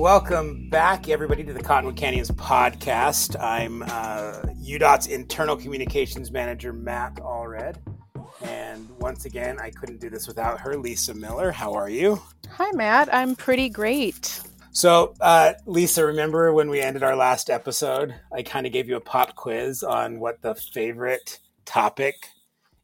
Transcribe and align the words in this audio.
welcome 0.00 0.66
back, 0.70 1.10
everybody, 1.10 1.44
to 1.44 1.52
the 1.52 1.62
Cottonwood 1.62 1.94
Canyons 1.94 2.30
podcast. 2.30 3.38
I'm 3.38 3.82
uh, 3.82 4.40
UDOT's 4.58 5.08
internal 5.08 5.58
communications 5.58 6.30
manager, 6.30 6.72
Matt 6.72 7.16
Allred. 7.16 7.76
And 8.40 8.88
once 8.98 9.26
again, 9.26 9.58
I 9.60 9.68
couldn't 9.68 10.00
do 10.00 10.08
this 10.08 10.26
without 10.26 10.58
her, 10.58 10.78
Lisa 10.78 11.12
Miller. 11.12 11.52
How 11.52 11.74
are 11.74 11.90
you? 11.90 12.18
Hi, 12.48 12.70
Matt. 12.72 13.12
I'm 13.14 13.36
pretty 13.36 13.68
great. 13.68 14.40
So, 14.72 15.12
uh, 15.20 15.52
Lisa, 15.66 16.06
remember 16.06 16.54
when 16.54 16.70
we 16.70 16.80
ended 16.80 17.02
our 17.02 17.14
last 17.14 17.50
episode? 17.50 18.14
I 18.32 18.42
kind 18.42 18.64
of 18.64 18.72
gave 18.72 18.88
you 18.88 18.96
a 18.96 19.00
pop 19.00 19.34
quiz 19.34 19.82
on 19.82 20.18
what 20.18 20.40
the 20.40 20.54
favorite 20.54 21.40
topic 21.66 22.14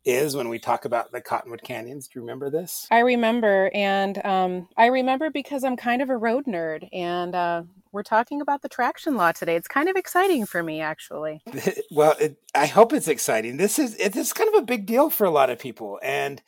is 0.07 0.37
when 0.37 0.49
we 0.49 0.59
talk 0.59 0.85
about 0.85 1.11
the 1.11 1.21
Cottonwood 1.21 1.63
Canyons. 1.63 2.07
Do 2.07 2.19
you 2.19 2.21
remember 2.23 2.49
this? 2.49 2.87
I 2.91 3.01
remember, 3.01 3.71
and 3.75 4.25
um, 4.25 4.69
I 4.77 4.87
remember 4.87 5.31
because 5.31 5.65
I'm 5.65 5.77
kind 5.77 6.01
of 6.01 6.09
a 6.09 6.17
road 6.17 6.47
nerd, 6.47 6.89
and 6.93 7.35
uh, 7.35 7.63
we're 7.91 8.05
talking 8.05 8.41
about 8.41 8.63
the 8.63 8.69
traction 8.69 9.17
law 9.17 9.33
today. 9.33 9.57
It's 9.57 9.67
kind 9.67 9.89
of 9.89 9.97
exciting 9.97 10.47
for 10.47 10.63
me, 10.63 10.81
actually. 10.81 11.43
well, 11.91 12.15
it, 12.21 12.39
I 12.55 12.67
hope 12.67 12.93
it's 12.93 13.09
exciting. 13.09 13.57
This 13.57 13.79
is 13.79 13.97
it's 13.97 14.33
kind 14.33 14.55
of 14.55 14.63
a 14.63 14.67
big 14.67 14.87
deal 14.87 15.11
for 15.11 15.25
a 15.25 15.31
lot 15.31 15.51
of 15.51 15.59
people, 15.59 15.99
and 16.03 16.41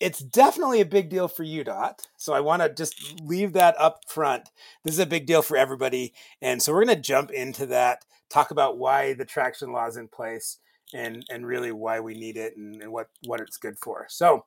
it's 0.00 0.18
definitely 0.18 0.80
a 0.80 0.86
big 0.86 1.08
deal 1.08 1.28
for 1.28 1.44
UDOT. 1.44 2.00
So 2.16 2.34
I 2.34 2.40
want 2.40 2.62
to 2.62 2.68
just 2.68 3.20
leave 3.22 3.52
that 3.52 3.76
up 3.78 4.00
front. 4.08 4.50
This 4.82 4.94
is 4.94 5.00
a 5.00 5.06
big 5.06 5.26
deal 5.26 5.40
for 5.40 5.56
everybody, 5.56 6.12
and 6.42 6.60
so 6.60 6.72
we're 6.72 6.84
going 6.84 6.96
to 6.96 7.02
jump 7.02 7.30
into 7.30 7.64
that. 7.66 8.04
Talk 8.28 8.50
about 8.50 8.76
why 8.76 9.12
the 9.12 9.24
traction 9.24 9.70
law 9.70 9.86
is 9.86 9.96
in 9.96 10.08
place 10.08 10.58
and 10.94 11.26
and 11.28 11.46
really 11.46 11.72
why 11.72 12.00
we 12.00 12.14
need 12.14 12.36
it 12.36 12.56
and, 12.56 12.80
and 12.80 12.90
what 12.90 13.08
what 13.26 13.40
it's 13.40 13.58
good 13.58 13.76
for. 13.78 14.06
So, 14.08 14.44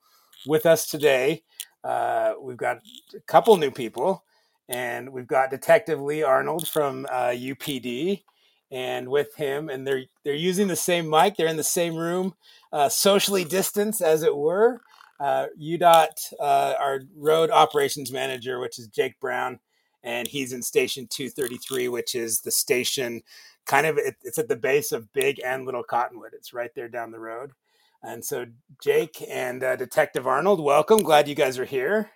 with 0.47 0.65
us 0.65 0.87
today, 0.87 1.43
uh, 1.83 2.33
we've 2.41 2.57
got 2.57 2.79
a 3.13 3.19
couple 3.21 3.55
new 3.57 3.69
people, 3.69 4.23
and 4.69 5.09
we've 5.11 5.27
got 5.27 5.51
Detective 5.51 6.01
Lee 6.01 6.23
Arnold 6.23 6.67
from 6.67 7.05
uh, 7.11 7.33
UPD, 7.35 8.23
and 8.71 9.09
with 9.09 9.35
him, 9.35 9.69
and 9.69 9.85
they're 9.85 10.05
they're 10.23 10.33
using 10.33 10.67
the 10.67 10.75
same 10.75 11.09
mic. 11.09 11.35
They're 11.35 11.47
in 11.47 11.57
the 11.57 11.63
same 11.63 11.95
room, 11.95 12.33
uh, 12.71 12.89
socially 12.89 13.43
distanced, 13.43 14.01
as 14.01 14.23
it 14.23 14.35
were. 14.35 14.81
Uh, 15.19 15.47
UDOT, 15.59 16.33
uh, 16.39 16.75
our 16.79 17.01
road 17.15 17.49
operations 17.49 18.11
manager, 18.11 18.59
which 18.59 18.77
is 18.77 18.87
Jake 18.87 19.19
Brown, 19.19 19.59
and 20.07 20.25
he's 20.25 20.53
in 20.53 20.61
station 20.61 21.05
233, 21.09 21.89
which 21.89 22.15
is 22.15 22.39
the 22.39 22.51
station 22.51 23.21
kind 23.65 23.85
of 23.85 23.97
it, 23.97 24.15
it's 24.23 24.37
at 24.37 24.47
the 24.47 24.55
base 24.55 24.93
of 24.93 25.11
Big 25.11 25.41
and 25.45 25.65
Little 25.65 25.83
Cottonwood. 25.83 26.31
It's 26.33 26.53
right 26.53 26.73
there 26.75 26.87
down 26.87 27.11
the 27.11 27.19
road. 27.19 27.51
And 28.01 28.23
so, 28.23 28.45
Jake 28.81 29.21
and 29.29 29.61
uh, 29.63 29.75
Detective 29.75 30.25
Arnold, 30.25 30.63
welcome. 30.63 30.99
Glad 30.99 31.27
you 31.27 31.35
guys 31.35 31.59
are 31.59 31.65
here. 31.65 32.09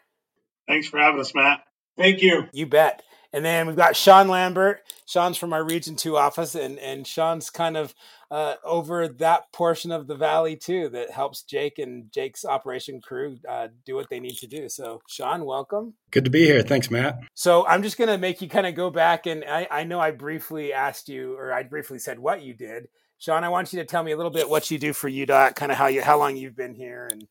Thanks 0.67 0.87
for 0.87 0.99
having 0.99 1.19
us, 1.19 1.35
Matt. 1.35 1.65
Thank 1.97 2.21
you. 2.21 2.45
You 2.53 2.65
bet. 2.65 3.03
And 3.33 3.45
then 3.45 3.67
we've 3.67 3.75
got 3.75 3.95
Sean 3.95 4.27
Lambert. 4.27 4.81
Sean's 5.05 5.37
from 5.37 5.53
our 5.53 5.63
Region 5.63 5.95
2 5.95 6.17
office, 6.17 6.55
and, 6.55 6.77
and 6.79 7.07
Sean's 7.07 7.49
kind 7.49 7.77
of 7.77 7.93
uh, 8.29 8.55
over 8.63 9.07
that 9.07 9.51
portion 9.51 9.91
of 9.91 10.07
the 10.07 10.15
valley 10.15 10.55
too 10.55 10.89
that 10.89 11.11
helps 11.11 11.43
Jake 11.43 11.79
and 11.79 12.11
Jake's 12.11 12.45
operation 12.45 13.01
crew 13.01 13.37
uh, 13.47 13.69
do 13.85 13.95
what 13.95 14.09
they 14.09 14.19
need 14.19 14.37
to 14.37 14.47
do. 14.47 14.69
So, 14.69 15.01
Sean, 15.07 15.45
welcome. 15.45 15.93
Good 16.11 16.25
to 16.25 16.31
be 16.31 16.45
here. 16.45 16.61
Thanks, 16.61 16.89
Matt. 16.91 17.19
So, 17.33 17.65
I'm 17.67 17.83
just 17.83 17.97
going 17.97 18.09
to 18.09 18.17
make 18.17 18.41
you 18.41 18.49
kind 18.49 18.67
of 18.67 18.75
go 18.75 18.89
back, 18.89 19.25
and 19.25 19.43
I, 19.45 19.67
I 19.69 19.83
know 19.83 19.99
I 19.99 20.11
briefly 20.11 20.73
asked 20.73 21.09
you, 21.09 21.35
or 21.37 21.53
I 21.53 21.63
briefly 21.63 21.99
said 21.99 22.19
what 22.19 22.41
you 22.41 22.53
did. 22.53 22.87
Sean, 23.17 23.43
I 23.43 23.49
want 23.49 23.71
you 23.71 23.79
to 23.79 23.85
tell 23.85 24.03
me 24.03 24.11
a 24.11 24.17
little 24.17 24.31
bit 24.31 24.49
what 24.49 24.71
you 24.71 24.79
do 24.79 24.93
for 24.93 25.09
UDOT, 25.09 25.55
kind 25.55 25.71
of 25.71 25.77
how 25.77 25.87
you, 25.87 26.01
how 26.01 26.17
long 26.17 26.35
you've 26.35 26.55
been 26.55 26.73
here, 26.73 27.07
and 27.11 27.27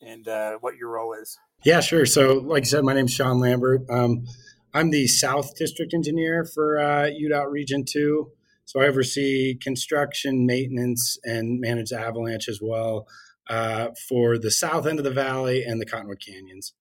and 0.00 0.28
uh, 0.28 0.58
what 0.60 0.76
your 0.76 0.90
role 0.90 1.14
is. 1.14 1.38
Yeah, 1.64 1.80
sure. 1.80 2.04
So, 2.06 2.34
like 2.34 2.62
I 2.62 2.66
said, 2.66 2.84
my 2.84 2.92
name's 2.92 3.12
Sean 3.12 3.40
Lambert. 3.40 3.82
Um, 3.88 4.26
I'm 4.74 4.90
the 4.90 5.06
South 5.06 5.54
District 5.54 5.94
Engineer 5.94 6.44
for 6.44 6.78
uh, 6.78 7.08
UDOT 7.08 7.48
Region 7.48 7.84
2. 7.88 8.28
So 8.64 8.80
I 8.80 8.86
oversee 8.86 9.54
construction, 9.54 10.46
maintenance, 10.46 11.16
and 11.22 11.60
manage 11.60 11.90
the 11.90 12.00
avalanche 12.00 12.48
as 12.48 12.58
well 12.60 13.06
uh, 13.48 13.90
for 14.08 14.36
the 14.36 14.50
south 14.50 14.86
end 14.86 14.98
of 14.98 15.04
the 15.04 15.12
valley 15.12 15.62
and 15.62 15.80
the 15.80 15.86
Cottonwood 15.86 16.20
Canyons. 16.20 16.72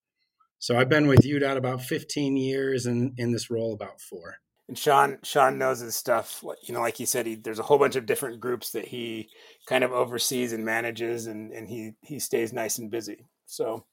So 0.57 0.75
I've 0.75 0.89
been 0.89 1.07
with 1.07 1.19
UDOT 1.19 1.55
about 1.55 1.83
15 1.83 2.35
years 2.35 2.87
and 2.87 3.13
in 3.17 3.31
this 3.31 3.51
role 3.51 3.73
about 3.73 4.01
four. 4.01 4.37
And 4.67 4.77
Sean, 4.77 5.19
Sean 5.23 5.59
knows 5.59 5.81
his 5.81 5.95
stuff. 5.95 6.43
You 6.63 6.73
know, 6.73 6.79
like 6.79 6.97
he 6.97 7.05
said, 7.05 7.27
he, 7.27 7.35
there's 7.35 7.59
a 7.59 7.63
whole 7.63 7.77
bunch 7.77 7.95
of 7.95 8.07
different 8.07 8.39
groups 8.39 8.71
that 8.71 8.87
he 8.87 9.29
kind 9.67 9.83
of 9.83 9.91
oversees 9.91 10.53
and 10.53 10.65
manages, 10.65 11.27
and, 11.27 11.51
and 11.51 11.67
he 11.67 11.91
he 12.01 12.17
stays 12.17 12.53
nice 12.53 12.77
and 12.77 12.89
busy. 12.89 13.27
So, 13.45 13.85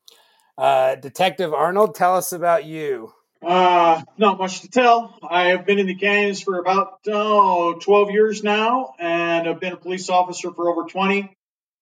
uh, 0.56 0.94
Detective 0.94 1.52
Arnold, 1.52 1.96
tell 1.96 2.16
us 2.16 2.32
about 2.32 2.64
you. 2.66 3.12
Uh, 3.42 4.02
not 4.18 4.38
much 4.38 4.60
to 4.60 4.68
tell. 4.68 5.18
I 5.22 5.48
have 5.48 5.64
been 5.64 5.78
in 5.78 5.86
the 5.86 5.94
canyons 5.94 6.42
for 6.42 6.58
about 6.58 7.00
oh, 7.08 7.78
12 7.80 8.10
years 8.10 8.44
now, 8.44 8.94
and 8.98 9.48
I've 9.48 9.60
been 9.60 9.72
a 9.72 9.78
police 9.78 10.10
officer 10.10 10.50
for 10.50 10.68
over 10.68 10.88
20. 10.88 11.36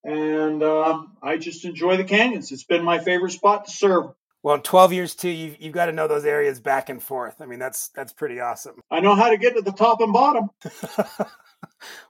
And 0.05 0.63
uh, 0.63 1.03
I 1.21 1.37
just 1.37 1.65
enjoy 1.65 1.97
the 1.97 2.05
canyons. 2.05 2.53
It's 2.53 2.65
been 2.65 2.85
my 2.85 2.99
favorite 3.01 3.33
spot 3.33 3.67
to 3.67 3.71
serve. 3.71 4.13
Well, 4.43 4.55
in 4.55 4.63
12 4.63 4.93
years 4.93 5.15
too, 5.17 5.29
you've, 5.29 5.61
you've 5.61 5.75
got 5.75 5.87
to 5.87 5.93
know 5.93 6.07
those 6.07 6.25
areas 6.25 6.61
back 6.61 6.89
and 6.89 7.03
forth. 7.03 7.41
I 7.41 7.47
mean, 7.47 7.59
that's 7.59 7.89
that's 7.89 8.13
pretty 8.13 8.39
awesome. 8.39 8.81
I 8.91 9.01
know 9.01 9.17
how 9.17 9.31
to 9.31 9.37
get 9.37 9.57
to 9.57 9.63
the 9.63 9.73
top 9.73 10.01
and 10.01 10.13
bottom. 10.13 10.51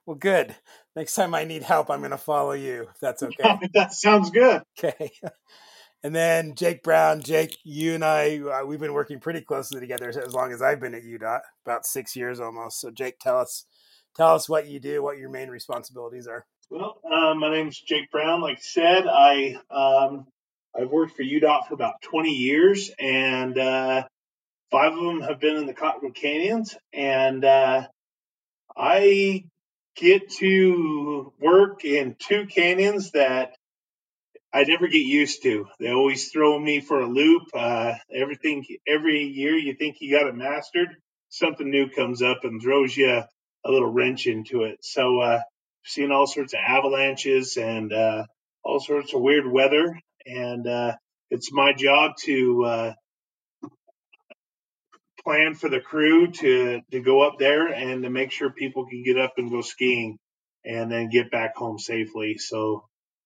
well, 0.07 0.17
good. 0.17 0.55
Next 0.95 1.15
time 1.15 1.35
I 1.35 1.45
need 1.45 1.63
help, 1.63 1.91
I'm 1.91 2.01
going 2.01 2.11
to 2.11 2.19
follow 2.19 2.53
you. 2.53 2.89
If 2.91 3.01
that's 3.01 3.23
okay. 3.25 3.59
that 3.73 3.95
sounds 3.95 4.31
good. 4.31 4.63
Okay. 4.79 5.11
And 6.05 6.15
then 6.15 6.55
Jake 6.55 6.83
Brown, 6.83 7.23
Jake, 7.23 7.59
you 7.65 7.95
and 7.95 8.05
I, 8.05 8.39
uh, 8.39 8.65
we've 8.65 8.79
been 8.79 8.93
working 8.93 9.19
pretty 9.19 9.41
closely 9.41 9.81
together 9.81 10.09
as 10.09 10.33
long 10.33 10.53
as 10.53 10.63
I've 10.63 10.81
been 10.81 10.95
at 10.95 11.03
UDOT, 11.03 11.41
about 11.67 11.87
six 11.87 12.15
years 12.15 12.39
almost. 12.39 12.81
So, 12.81 12.91
Jake, 12.91 13.19
tell 13.19 13.39
us, 13.39 13.67
tell 14.17 14.35
us 14.35 14.49
what 14.49 14.69
you 14.69 14.79
do, 14.79 15.03
what 15.03 15.19
your 15.19 15.29
main 15.29 15.49
responsibilities 15.49 16.29
are. 16.29 16.47
Well, 16.71 17.01
uh, 17.05 17.35
my 17.35 17.51
name's 17.51 17.81
Jake 17.81 18.11
Brown. 18.13 18.43
Like 18.43 18.59
I 18.59 18.61
said, 18.61 19.07
I 19.09 19.57
um, 19.71 20.27
I've 20.79 20.91
worked 20.91 21.17
for 21.17 21.23
UDOT 21.23 21.67
for 21.67 21.75
about 21.75 22.03
20 22.03 22.31
years, 22.31 22.91
and 23.01 23.59
uh, 23.59 24.05
five 24.71 24.93
of 24.93 25.03
them 25.03 25.21
have 25.23 25.41
been 25.41 25.57
in 25.57 25.67
the 25.67 25.75
Cottonwood 25.75 26.15
Canyons, 26.15 26.77
and 26.93 27.45
uh, 27.45 27.87
I 28.77 29.45
get 29.97 30.31
to 30.39 31.33
work 31.41 31.85
in 31.85 32.17
two 32.19 32.47
canyons 32.47 33.13
that 33.13 33.57
I 34.53 34.65
never 34.65 34.89
get 34.89 34.99
used 34.99 35.43
to. 35.43 35.67
They 35.79 35.91
always 35.91 36.31
throw 36.31 36.59
me 36.59 36.81
for 36.81 37.01
a 37.01 37.07
loop. 37.07 37.43
Uh, 37.55 37.95
everything 38.15 38.65
every 38.87 39.25
year 39.25 39.57
you 39.57 39.75
think 39.75 39.97
you 40.01 40.17
got 40.19 40.27
it 40.27 40.35
mastered, 40.35 40.89
something 41.29 41.69
new 41.69 41.91
comes 41.91 42.23
up 42.23 42.39
and 42.45 42.61
throws 42.63 42.97
you 42.97 43.11
a 43.65 43.71
little 43.71 43.91
wrench 43.91 44.27
into 44.27 44.63
it. 44.63 44.79
So 44.83 45.21
uh, 45.21 45.41
seen 45.85 46.13
all 46.13 46.27
sorts 46.27 46.55
of 46.55 46.61
avalanches 46.67 47.57
and 47.59 47.93
uh, 47.93 48.25
all 48.65 48.81
sorts 48.81 49.13
of 49.15 49.21
weird 49.21 49.47
weather, 49.51 49.99
and 50.27 50.67
uh, 50.67 50.95
it's 51.31 51.53
my 51.53 51.73
job 51.75 52.13
to 52.25 52.65
uh, 52.65 52.93
plan 55.25 55.55
for 55.55 55.69
the 55.69 55.81
crew 55.81 56.31
to 56.33 56.81
to 56.91 57.01
go 57.01 57.21
up 57.21 57.39
there 57.39 57.69
and 57.69 58.03
to 58.03 58.11
make 58.11 58.33
sure 58.33 58.51
people 58.51 58.87
can 58.87 59.03
get 59.03 59.19
up 59.19 59.35
and 59.37 59.51
go 59.51 59.61
skiing 59.61 60.19
and 60.65 60.91
then 60.91 61.11
get 61.11 61.31
back 61.31 61.55
home 61.57 61.79
safely. 61.79 62.39
So 62.39 62.85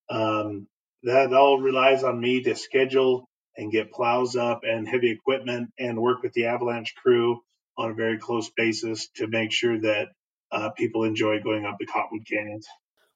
um, 0.09 0.67
that 1.03 1.33
all 1.33 1.59
relies 1.59 2.03
on 2.03 2.19
me 2.19 2.41
to 2.43 2.55
schedule 2.55 3.29
and 3.55 3.71
get 3.71 3.91
plows 3.91 4.35
up 4.35 4.61
and 4.63 4.87
heavy 4.87 5.11
equipment 5.11 5.69
and 5.77 6.01
work 6.01 6.23
with 6.23 6.33
the 6.33 6.45
avalanche 6.45 6.95
crew 6.95 7.39
on 7.77 7.91
a 7.91 7.95
very 7.95 8.17
close 8.17 8.49
basis 8.55 9.09
to 9.15 9.27
make 9.27 9.51
sure 9.51 9.79
that 9.79 10.07
uh, 10.51 10.69
people 10.71 11.03
enjoy 11.03 11.39
going 11.41 11.65
up 11.65 11.75
the 11.79 11.85
Cottonwood 11.85 12.25
Canyons. 12.27 12.67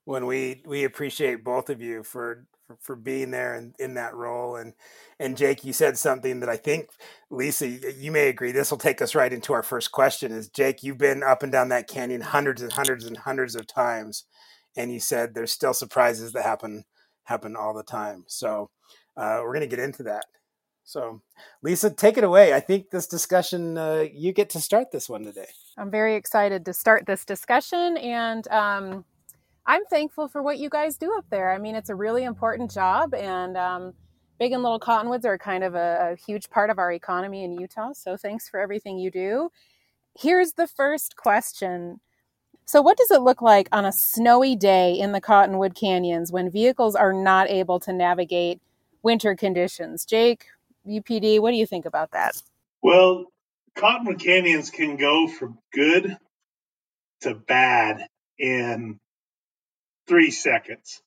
When 0.06 0.26
we 0.26 0.64
we 0.66 0.84
appreciate 0.84 1.44
both 1.44 1.70
of 1.70 1.82
you 1.82 2.04
for 2.04 2.46
for, 2.82 2.96
being 2.98 3.32
there 3.32 3.54
and 3.54 3.74
in 3.80 3.94
that 3.94 4.14
role 4.14 4.56
and 4.56 4.74
and 5.20 5.38
Jake, 5.38 5.64
you 5.64 5.74
said 5.74 5.98
something 5.98 6.40
that 6.42 6.50
I 6.50 6.58
think 6.58 6.90
Lisa, 7.30 7.68
you 7.68 8.12
may 8.12 8.28
agree. 8.28 8.52
This 8.52 8.72
will 8.72 8.78
take 8.78 9.02
us 9.02 9.16
right 9.16 9.32
into 9.32 9.54
our 9.54 9.64
first 9.64 9.92
question. 9.92 10.32
Is 10.32 10.50
Jake, 10.50 10.82
you've 10.84 10.98
been 10.98 11.24
up 11.24 11.44
and 11.44 11.52
down 11.52 11.70
that 11.70 11.88
canyon 11.88 12.22
hundreds 12.22 12.62
and 12.62 12.72
hundreds 12.72 13.06
and 13.06 13.18
hundreds 13.18 13.56
of 13.56 13.68
times, 13.68 14.26
and 14.76 14.92
you 14.92 15.00
said 15.00 15.34
there's 15.34 15.52
still 15.52 15.74
surprises 15.74 16.34
that 16.34 16.44
happen 16.44 16.86
happen 17.28 17.56
all 17.56 17.74
the 17.74 17.84
time. 17.84 18.24
So 18.28 18.70
uh, 19.18 19.42
we're 19.44 19.54
going 19.54 19.70
to 19.70 19.76
get 19.76 19.84
into 19.84 20.04
that. 20.04 20.26
So, 20.84 21.22
Lisa, 21.62 21.90
take 21.90 22.18
it 22.18 22.24
away. 22.24 22.54
I 22.54 22.62
think 22.62 22.92
this 22.92 23.08
discussion, 23.08 23.78
uh, 23.78 24.06
you 24.14 24.32
get 24.32 24.50
to 24.52 24.62
start 24.62 24.90
this 24.90 25.10
one 25.10 25.24
today. 25.24 25.50
I'm 25.78 25.92
very 25.92 26.16
excited 26.16 26.64
to 26.64 26.72
start 26.72 27.06
this 27.06 27.26
discussion, 27.26 27.98
and 27.98 28.48
um, 28.48 29.04
I'm 29.66 29.84
thankful 29.92 30.30
for 30.30 30.42
what 30.42 30.60
you 30.60 30.70
guys 30.70 30.98
do 30.98 31.14
up 31.18 31.26
there. 31.30 31.52
I 31.52 31.58
mean, 31.58 31.76
it's 31.76 31.90
a 31.90 31.96
really 31.96 32.24
important 32.24 32.72
job, 32.72 33.14
and 33.14 33.58
um, 33.58 33.94
Big 34.40 34.54
and 34.54 34.64
Little 34.64 34.80
Cottonwoods 34.80 35.26
are 35.26 35.38
kind 35.38 35.66
of 35.66 35.76
a, 35.76 36.14
a 36.14 36.16
huge 36.16 36.50
part 36.50 36.70
of 36.70 36.80
our 36.80 36.94
economy 36.94 37.44
in 37.44 37.52
Utah. 37.52 37.92
So, 37.92 38.16
thanks 38.16 38.48
for 38.48 38.58
everything 38.58 38.98
you 38.98 39.12
do. 39.12 39.50
Here's 40.18 40.54
the 40.54 40.68
first 40.68 41.18
question 41.18 42.00
so, 42.68 42.82
what 42.82 42.98
does 42.98 43.12
it 43.12 43.22
look 43.22 43.42
like 43.42 43.70
on 43.72 43.86
a 43.86 43.94
snowy 43.94 44.58
day 44.58 45.00
in 45.00 45.14
the 45.14 45.22
Cottonwood 45.22 45.74
Canyons 45.74 46.34
when 46.34 46.52
vehicles 46.52 46.96
are 46.96 47.14
not 47.14 47.50
able 47.50 47.80
to 47.80 47.94
navigate 47.94 48.62
winter 49.02 49.36
conditions? 49.36 50.04
Jake, 50.04 50.46
UPD, 50.86 51.40
what 51.40 51.52
do 51.52 51.58
you 51.58 51.66
think 51.66 51.86
about 51.86 52.12
that? 52.12 52.42
Well, 52.82 53.28
Cottonwood 53.76 54.20
Canyons 54.20 54.70
can 54.70 54.98
go 54.98 55.30
from 55.30 55.60
good 55.72 56.18
to 57.22 57.34
bad 57.36 58.06
in 58.38 59.00
three 60.08 60.32
seconds. 60.32 61.02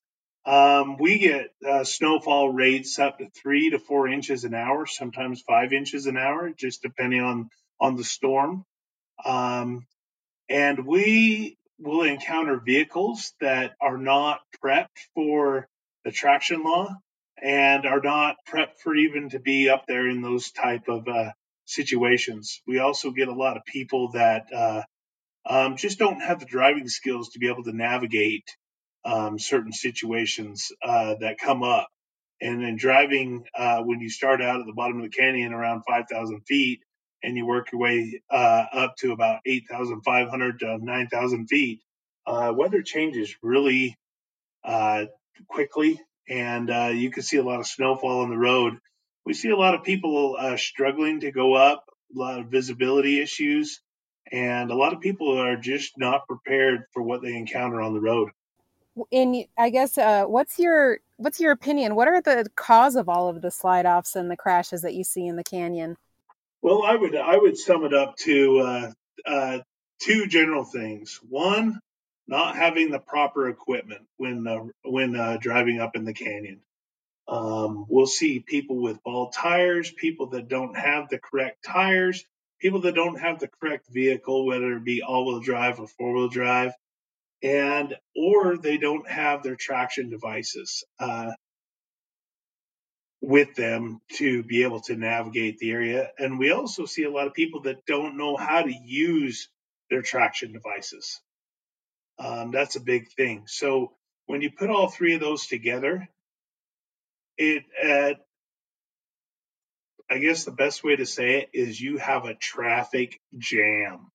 Um, 0.46 0.96
we 0.96 1.18
get 1.18 1.48
uh, 1.68 1.84
snowfall 1.84 2.50
rates 2.50 2.98
up 2.98 3.18
to 3.18 3.28
three 3.28 3.70
to 3.70 3.78
four 3.78 4.08
inches 4.08 4.44
an 4.44 4.54
hour, 4.54 4.86
sometimes 4.86 5.42
five 5.42 5.74
inches 5.74 6.06
an 6.06 6.16
hour, 6.16 6.50
just 6.56 6.80
depending 6.80 7.20
on 7.20 7.50
on 7.78 7.96
the 7.96 8.04
storm. 8.04 8.64
Um, 9.22 9.86
and 10.50 10.85
we 10.85 11.56
will 11.79 12.02
encounter 12.02 12.61
vehicles 12.61 13.32
that 13.41 13.73
are 13.81 13.97
not 13.97 14.41
prepped 14.62 14.88
for 15.14 15.69
the 16.05 16.11
traction 16.11 16.64
law 16.64 16.88
and 17.43 17.87
are 17.87 18.00
not 18.02 18.37
prepped 18.47 18.79
for 18.82 18.94
even 18.94 19.31
to 19.31 19.38
be 19.38 19.70
up 19.70 19.85
there 19.87 20.08
in 20.08 20.20
those 20.20 20.50
type 20.50 20.88
of 20.88 21.08
uh, 21.08 21.31
situations. 21.64 22.61
We 22.67 22.81
also 22.81 23.12
get 23.12 23.29
a 23.29 23.35
lot 23.35 23.56
of 23.56 23.64
people 23.64 24.11
that 24.12 24.47
uh, 24.55 24.82
um, 25.47 25.76
just 25.76 25.99
don't 25.99 26.20
have 26.20 26.41
the 26.41 26.47
driving 26.47 26.88
skills 26.88 27.31
to 27.31 27.38
be 27.38 27.49
able 27.49 27.64
to 27.64 27.73
navigate 27.76 28.44
um, 29.05 29.38
certain 29.38 29.73
situations 29.73 30.73
uh, 30.82 31.14
that 31.20 31.38
come 31.38 31.62
up. 31.62 31.88
And 32.43 32.62
then 32.62 32.76
driving 32.76 33.44
uh, 33.56 33.82
when 33.82 34.00
you 34.00 34.11
start 34.11 34.43
out 34.43 34.61
at 34.61 34.67
the 34.67 34.73
bottom 34.73 34.96
of 34.96 35.03
the 35.03 35.17
canyon 35.17 35.53
around 35.53 35.82
5,000 35.88 36.43
feet 36.46 36.81
and 37.22 37.37
you 37.37 37.46
work 37.46 37.72
your 37.72 37.81
way 37.81 38.22
uh, 38.31 38.64
up 38.72 38.96
to 38.99 39.12
about 39.12 39.40
8,500 39.46 40.61
to 40.61 40.78
9,000 40.78 41.46
feet, 41.46 41.81
uh, 42.26 42.52
weather 42.55 42.82
changes 42.82 43.34
really 43.43 43.96
uh, 44.64 45.06
quickly. 45.49 46.00
And 46.28 46.70
uh, 46.70 46.90
you 46.94 47.11
can 47.11 47.22
see 47.22 47.38
a 47.38 47.43
lot 47.43 47.61
of 47.61 47.67
snowfall 47.67 48.20
on 48.20 48.31
the 48.31 48.38
road. 48.38 48.78
We 49.26 49.34
see 49.34 49.50
a 49.50 49.56
lot 49.56 49.75
of 49.75 49.84
people 49.84 50.37
struggling 50.56 51.20
to 51.20 51.31
go 51.31 51.55
up, 51.55 51.84
a 52.14 52.19
lot 52.19 52.40
of 52.40 52.46
visibility 52.46 53.20
issues, 53.20 53.81
and 54.31 54.70
a 54.70 54.75
lot 54.75 54.93
of 54.93 55.00
people 55.00 55.38
are 55.38 55.56
just 55.56 55.99
not 55.99 56.26
prepared 56.26 56.84
for 56.93 57.02
what 57.02 57.20
they 57.22 57.37
encounter 57.37 57.81
on 57.81 57.94
the 57.94 58.00
road 58.00 58.31
in 59.11 59.44
I 59.58 59.70
guess 59.70 59.99
uh, 59.99 60.25
what's 60.25 60.58
your 60.58 60.99
what's 61.17 61.40
your 61.40 61.52
opinion? 61.52 61.94
What 61.94 62.08
are 62.08 62.20
the 62.20 62.46
cause 62.56 62.96
of 62.96 63.08
all 63.08 63.28
of 63.28 63.43
the 63.43 63.50
slide 63.50 63.87
offs 63.87 64.17
and 64.17 64.31
the 64.31 64.37
crashes 64.37 64.82
that 64.82 64.94
you 64.94 65.05
see 65.05 65.26
in 65.26 65.37
the 65.37 65.44
canyon? 65.44 65.96
Well, 66.62 66.82
I 66.84 66.94
would 66.96 67.16
I 67.16 67.36
would 67.36 67.58
sum 67.58 67.84
it 67.84 67.94
up 67.94 68.16
to 68.18 68.60
uh, 68.60 68.92
uh, 69.26 69.58
two 70.02 70.26
general 70.26 70.64
things. 70.64 71.20
One, 71.28 71.80
not 72.28 72.56
having 72.56 72.90
the 72.90 72.98
proper 73.00 73.48
equipment 73.48 74.02
when 74.16 74.46
uh, 74.46 74.64
when 74.84 75.16
uh, 75.16 75.38
driving 75.40 75.80
up 75.80 75.96
in 75.96 76.04
the 76.04 76.14
canyon. 76.14 76.60
Um, 77.28 77.86
we'll 77.88 78.06
see 78.06 78.40
people 78.40 78.82
with 78.82 79.02
bald 79.04 79.32
tires, 79.32 79.92
people 79.92 80.28
that 80.30 80.48
don't 80.48 80.76
have 80.76 81.08
the 81.08 81.18
correct 81.20 81.64
tires, 81.64 82.24
people 82.60 82.80
that 82.82 82.96
don't 82.96 83.20
have 83.20 83.38
the 83.38 83.48
correct 83.48 83.86
vehicle, 83.90 84.46
whether 84.46 84.76
it 84.76 84.84
be 84.84 85.02
all-wheel 85.02 85.40
drive 85.40 85.80
or 85.80 85.86
four-wheel 85.86 86.28
drive 86.28 86.72
and 87.42 87.96
or 88.16 88.58
they 88.58 88.78
don't 88.78 89.08
have 89.08 89.42
their 89.42 89.56
traction 89.56 90.10
devices 90.10 90.84
uh, 90.98 91.32
with 93.20 93.55
them 93.55 94.00
to 94.14 94.43
be 94.43 94.62
able 94.62 94.81
to 94.81 94.96
navigate 94.96 95.58
the 95.58 95.70
area. 95.70 96.11
And 96.19 96.38
we 96.38 96.50
also 96.50 96.87
see 96.87 97.05
a 97.05 97.11
lot 97.11 97.26
of 97.26 97.34
people 97.34 97.62
that 97.62 97.84
don't 97.87 98.17
know 98.17 98.37
how 98.37 98.62
to 98.62 98.72
use 98.72 99.49
their 99.90 100.02
traction 100.02 100.52
devices. 100.52 101.20
Um, 102.19 102.50
that's 102.50 102.76
a 102.76 102.81
big 102.81 103.08
thing. 103.12 103.44
So 103.46 103.93
when 104.26 104.40
you 104.40 104.50
put 104.50 104.70
all 104.70 104.88
three 104.88 105.14
of 105.14 105.20
those 105.20 105.46
together, 105.46 106.08
it 107.37 107.64
uh, 107.82 108.14
I 110.11 110.19
guess 110.19 110.44
the 110.44 110.50
best 110.50 110.82
way 110.82 110.96
to 110.96 111.06
say 111.06 111.40
it 111.40 111.50
is 111.52 111.81
you 111.81 111.99
have 111.99 112.25
a 112.25 112.34
traffic 112.34 113.20
jam. 113.38 114.11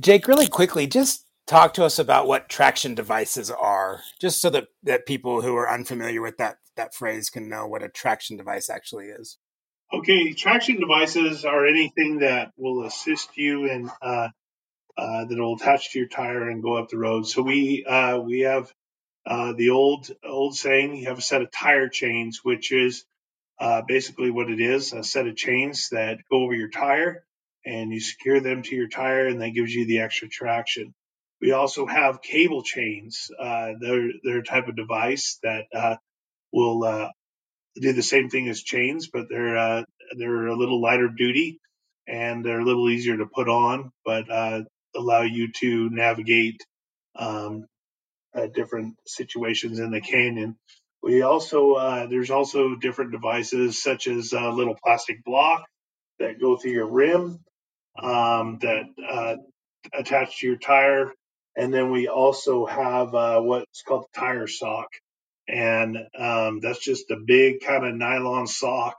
Jake, 0.00 0.26
really 0.26 0.46
quickly, 0.46 0.86
just 0.86 1.25
talk 1.46 1.74
to 1.74 1.84
us 1.84 1.98
about 1.98 2.26
what 2.26 2.48
traction 2.48 2.94
devices 2.94 3.50
are, 3.50 4.02
just 4.20 4.40
so 4.40 4.50
that, 4.50 4.68
that 4.82 5.06
people 5.06 5.42
who 5.42 5.54
are 5.56 5.70
unfamiliar 5.70 6.20
with 6.20 6.38
that, 6.38 6.56
that 6.76 6.94
phrase 6.94 7.30
can 7.30 7.48
know 7.48 7.66
what 7.66 7.82
a 7.82 7.88
traction 7.88 8.36
device 8.36 8.68
actually 8.68 9.06
is. 9.06 9.38
Okay, 9.92 10.32
traction 10.32 10.80
devices 10.80 11.44
are 11.44 11.66
anything 11.66 12.18
that 12.18 12.50
will 12.56 12.84
assist 12.84 13.36
you 13.36 13.66
in 13.66 13.88
uh, 14.02 14.28
uh, 14.98 15.24
that 15.26 15.38
will 15.38 15.54
attach 15.54 15.92
to 15.92 16.00
your 16.00 16.08
tire 16.08 16.48
and 16.48 16.62
go 16.62 16.74
up 16.74 16.88
the 16.88 16.98
road. 16.98 17.26
So 17.26 17.42
we 17.42 17.84
uh, 17.84 18.18
we 18.18 18.40
have 18.40 18.72
uh, 19.24 19.52
the 19.52 19.70
old 19.70 20.10
old 20.24 20.56
saying: 20.56 20.96
you 20.96 21.06
have 21.06 21.18
a 21.18 21.22
set 21.22 21.42
of 21.42 21.52
tire 21.52 21.88
chains, 21.88 22.40
which 22.42 22.72
is 22.72 23.04
uh, 23.60 23.82
basically 23.86 24.32
what 24.32 24.50
it 24.50 24.60
is: 24.60 24.92
a 24.92 25.04
set 25.04 25.28
of 25.28 25.36
chains 25.36 25.90
that 25.90 26.18
go 26.28 26.42
over 26.42 26.54
your 26.54 26.70
tire, 26.70 27.24
and 27.64 27.92
you 27.92 28.00
secure 28.00 28.40
them 28.40 28.62
to 28.64 28.74
your 28.74 28.88
tire, 28.88 29.28
and 29.28 29.40
that 29.40 29.50
gives 29.50 29.72
you 29.72 29.86
the 29.86 30.00
extra 30.00 30.28
traction. 30.28 30.95
We 31.40 31.52
also 31.52 31.86
have 31.86 32.22
cable 32.22 32.62
chains. 32.62 33.30
Uh, 33.38 33.72
they're 33.80 34.08
they're 34.24 34.38
a 34.38 34.44
type 34.44 34.68
of 34.68 34.76
device 34.76 35.38
that 35.42 35.66
uh, 35.74 35.96
will 36.52 36.84
uh, 36.84 37.08
do 37.80 37.92
the 37.92 38.02
same 38.02 38.30
thing 38.30 38.48
as 38.48 38.62
chains, 38.62 39.08
but 39.08 39.28
they're 39.28 39.56
uh, 39.56 39.84
they're 40.18 40.46
a 40.46 40.56
little 40.56 40.80
lighter 40.80 41.08
duty 41.08 41.60
and 42.08 42.44
they're 42.44 42.60
a 42.60 42.64
little 42.64 42.88
easier 42.88 43.18
to 43.18 43.26
put 43.26 43.48
on, 43.48 43.90
but 44.04 44.30
uh, 44.30 44.62
allow 44.96 45.22
you 45.22 45.52
to 45.60 45.90
navigate 45.90 46.64
um, 47.16 47.66
uh, 48.34 48.46
different 48.46 48.96
situations 49.06 49.78
in 49.78 49.90
the 49.90 50.00
canyon. 50.00 50.56
We 51.02 51.22
also 51.22 52.06
there's 52.08 52.30
also 52.30 52.76
different 52.76 53.12
devices 53.12 53.82
such 53.82 54.06
as 54.08 54.32
a 54.32 54.48
little 54.50 54.76
plastic 54.82 55.22
block 55.24 55.66
that 56.18 56.40
go 56.40 56.56
through 56.56 56.72
your 56.72 56.90
rim 56.90 57.40
um, 58.02 58.58
that 58.62 59.38
attach 59.92 60.40
to 60.40 60.46
your 60.46 60.56
tire 60.56 61.12
and 61.56 61.72
then 61.72 61.90
we 61.90 62.06
also 62.08 62.66
have 62.66 63.14
uh, 63.14 63.40
what's 63.40 63.82
called 63.82 64.04
the 64.12 64.20
tire 64.20 64.46
sock. 64.46 64.88
And 65.48 65.96
um, 66.18 66.60
that's 66.60 66.84
just 66.84 67.10
a 67.10 67.16
big 67.16 67.60
kind 67.60 67.86
of 67.86 67.94
nylon 67.94 68.46
sock 68.46 68.96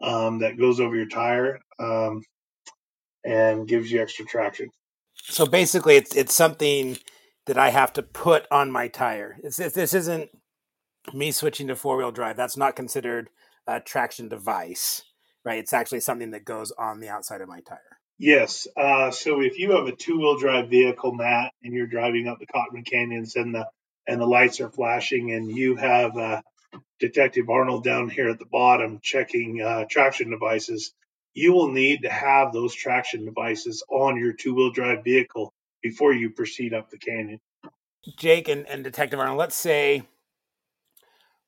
um, 0.00 0.40
that 0.40 0.58
goes 0.58 0.80
over 0.80 0.96
your 0.96 1.08
tire 1.08 1.60
um, 1.78 2.22
and 3.24 3.68
gives 3.68 3.90
you 3.90 4.02
extra 4.02 4.24
traction. 4.24 4.70
So 5.14 5.46
basically, 5.46 5.96
it's 5.96 6.14
it's 6.16 6.34
something 6.34 6.98
that 7.46 7.58
I 7.58 7.70
have 7.70 7.92
to 7.94 8.02
put 8.02 8.46
on 8.50 8.70
my 8.70 8.88
tire. 8.88 9.36
This 9.42 9.94
isn't 9.94 10.30
me 11.12 11.30
switching 11.30 11.68
to 11.68 11.76
four 11.76 11.96
wheel 11.96 12.10
drive. 12.10 12.36
That's 12.36 12.56
not 12.56 12.76
considered 12.76 13.28
a 13.66 13.80
traction 13.80 14.28
device, 14.28 15.02
right? 15.44 15.58
It's 15.58 15.72
actually 15.72 16.00
something 16.00 16.30
that 16.32 16.44
goes 16.44 16.72
on 16.72 17.00
the 17.00 17.08
outside 17.08 17.40
of 17.40 17.48
my 17.48 17.60
tire. 17.60 17.98
Yes. 18.18 18.68
Uh, 18.76 19.10
so 19.10 19.40
if 19.40 19.58
you 19.58 19.72
have 19.72 19.86
a 19.86 19.96
two-wheel 19.96 20.38
drive 20.38 20.70
vehicle, 20.70 21.12
Matt, 21.12 21.52
and 21.62 21.74
you're 21.74 21.86
driving 21.86 22.28
up 22.28 22.38
the 22.38 22.46
Cottonwood 22.46 22.86
Canyons 22.86 23.36
and 23.36 23.54
the 23.54 23.66
and 24.06 24.20
the 24.20 24.26
lights 24.26 24.60
are 24.60 24.68
flashing, 24.68 25.32
and 25.32 25.50
you 25.50 25.76
have 25.76 26.16
uh, 26.16 26.42
Detective 27.00 27.48
Arnold 27.48 27.84
down 27.84 28.10
here 28.10 28.28
at 28.28 28.38
the 28.38 28.44
bottom 28.44 29.00
checking 29.02 29.62
uh, 29.62 29.86
traction 29.88 30.30
devices, 30.30 30.92
you 31.32 31.52
will 31.52 31.72
need 31.72 32.02
to 32.02 32.10
have 32.10 32.52
those 32.52 32.74
traction 32.74 33.24
devices 33.24 33.82
on 33.90 34.18
your 34.18 34.32
two-wheel 34.32 34.70
drive 34.70 35.04
vehicle 35.04 35.52
before 35.82 36.12
you 36.12 36.30
proceed 36.30 36.74
up 36.74 36.90
the 36.90 36.98
canyon. 36.98 37.40
Jake 38.18 38.48
and, 38.48 38.66
and 38.68 38.84
Detective 38.84 39.18
Arnold, 39.18 39.38
let's 39.38 39.56
say 39.56 40.02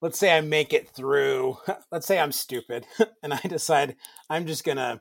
let's 0.01 0.19
say 0.19 0.37
I 0.37 0.41
make 0.41 0.73
it 0.73 0.89
through. 0.91 1.59
Let's 1.91 2.07
say 2.07 2.19
I'm 2.19 2.33
stupid 2.33 2.87
and 3.23 3.33
I 3.33 3.41
decide 3.41 3.97
I'm 4.29 4.47
just 4.47 4.65
gonna 4.65 5.01